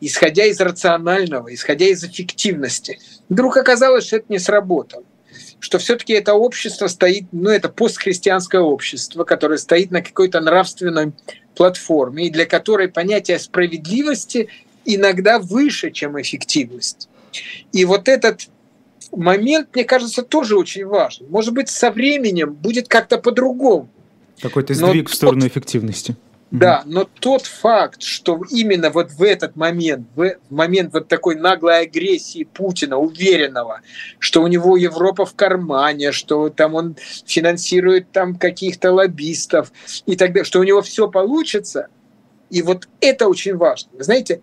[0.01, 2.99] исходя из рационального, исходя из эффективности.
[3.29, 5.05] Вдруг оказалось, что это не сработало
[5.65, 11.13] что все-таки это общество стоит, ну, это постхристианское общество, которое стоит на какой-то нравственной
[11.57, 14.51] платформе, и для которой понятие справедливости
[14.85, 17.09] иногда выше, чем эффективность.
[17.73, 18.43] И вот этот
[19.11, 21.31] момент, мне кажется, тоже очень важен.
[21.31, 23.89] Может быть, со временем будет как-то по-другому.
[24.43, 26.15] Какой-то сдвиг Но в сторону эффективности.
[26.55, 31.81] Да, но тот факт, что именно вот в этот момент, в момент вот такой наглой
[31.81, 33.81] агрессии Путина, уверенного,
[34.21, 36.97] что у него Европа в кармане, что там он
[37.27, 39.73] финансирует там каких-то лоббистов
[40.07, 41.89] и так далее, что у него все получится,
[42.51, 43.91] и вот это очень важно.
[43.95, 44.41] Вы знаете,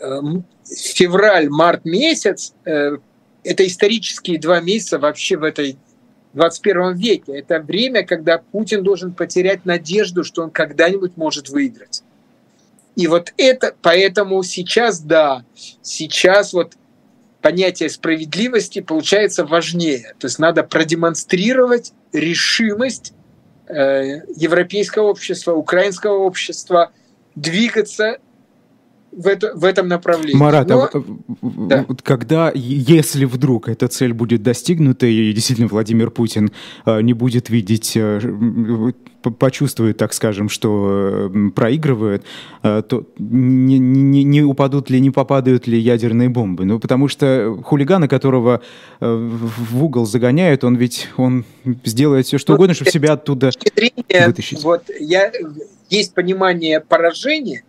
[0.00, 2.98] эм, февраль-март месяц э,–
[3.42, 5.78] это исторические два месяца вообще в этой
[6.34, 7.32] 21 веке.
[7.38, 12.02] Это время, когда Путин должен потерять надежду, что он когда-нибудь может выиграть.
[12.96, 15.44] И вот это, поэтому сейчас, да,
[15.82, 16.74] сейчас вот
[17.40, 20.14] понятие справедливости получается важнее.
[20.18, 23.12] То есть надо продемонстрировать решимость
[23.68, 26.92] э, европейского общества, украинского общества
[27.34, 28.18] двигаться
[29.12, 30.36] в, это, в этом направлении.
[30.36, 30.84] Марат, Но...
[30.84, 31.02] а,
[31.42, 31.86] да.
[32.02, 36.52] когда, если вдруг эта цель будет достигнута, и действительно Владимир Путин
[36.84, 38.92] а, не будет видеть, а,
[39.38, 42.24] почувствует, так скажем, что проигрывает,
[42.62, 46.64] то не, не, не упадут ли, не попадают ли ядерные бомбы?
[46.64, 48.62] Ну, потому что хулигана, которого
[49.00, 51.44] в угол загоняют, он ведь он
[51.84, 54.62] сделает все, что ну, угодно, чтобы себя оттуда зрения, вытащить.
[54.64, 55.30] Вот я,
[55.90, 57.62] есть понимание поражения,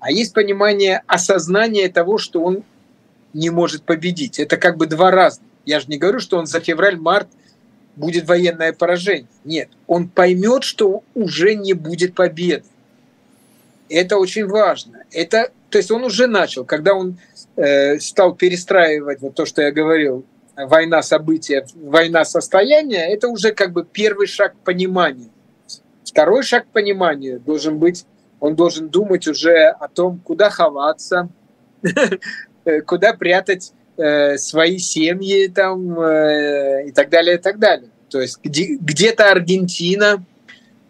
[0.00, 2.62] а есть понимание осознания того, что он
[3.32, 4.38] не может победить.
[4.38, 5.48] Это как бы два разных.
[5.64, 7.28] Я же не говорю, что он за февраль-март
[7.96, 9.26] будет военное поражение.
[9.44, 12.64] Нет, он поймет, что уже не будет победы.
[13.88, 15.04] Это очень важно.
[15.10, 17.18] Это, то есть он уже начал, когда он
[17.56, 20.24] э, стал перестраивать вот то, что я говорил,
[20.56, 25.30] война события, война состояния, это уже как бы первый шаг к пониманию.
[26.04, 28.06] Второй шаг к пониманию должен быть
[28.40, 31.28] он должен думать уже о том, куда ховаться,
[32.86, 37.90] куда прятать э, свои семьи там, э, и так далее, и так далее.
[38.10, 40.24] То есть где, где-то Аргентина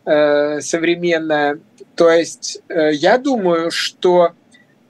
[0.05, 1.61] э, современная.
[1.95, 4.33] То есть я думаю, что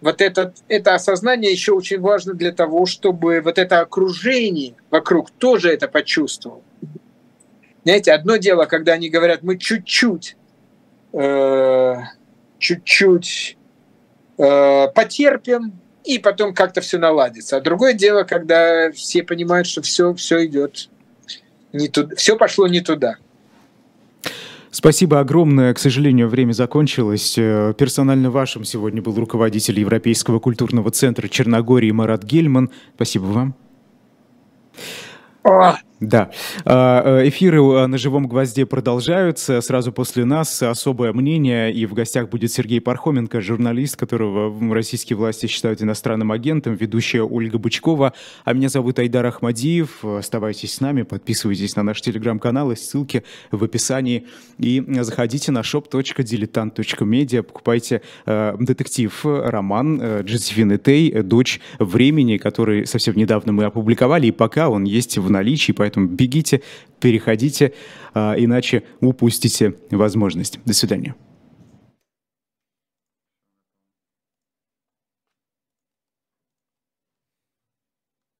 [0.01, 5.73] вот этот, это осознание еще очень важно для того, чтобы вот это окружение вокруг тоже
[5.73, 6.63] это почувствовало.
[7.85, 10.37] Знаете, одно дело, когда они говорят, мы чуть-чуть
[12.59, 13.57] чуть-чуть
[14.39, 15.73] э, потерпим,
[16.05, 17.57] и потом как-то все наладится.
[17.57, 20.89] А другое дело, когда все понимают, что все, все идет
[21.73, 23.17] не туда, все пошло не туда.
[24.71, 25.73] Спасибо огромное.
[25.73, 27.35] К сожалению, время закончилось.
[27.39, 32.71] Э, персонально вашим сегодня был руководитель Европейского культурного центра Черногории Марат Гельман.
[32.95, 33.55] Спасибо вам.
[35.45, 36.30] О, да.
[36.66, 39.62] А, э, эфиры э, на «Живом гвозде» продолжаются.
[39.62, 41.72] Сразу после нас особое мнение.
[41.72, 47.57] И в гостях будет Сергей Пархоменко, журналист, которого российские власти считают иностранным агентом, ведущая Ольга
[47.57, 48.12] Бычкова.
[48.44, 50.05] А меня зовут Айдар Ахмадиев.
[50.05, 54.26] Оставайтесь с нами, подписывайтесь на наш телеграм-канал, ссылки в описании.
[54.59, 63.16] И заходите на shop.diletant.media, покупайте э, детектив, роман э, Джозефины Тей, дочь времени, который совсем
[63.16, 66.61] недавно мы опубликовали, и пока он есть в наличии, бегите,
[67.01, 67.72] переходите,
[68.14, 70.61] а, иначе упустите возможность.
[70.66, 71.14] До свидания.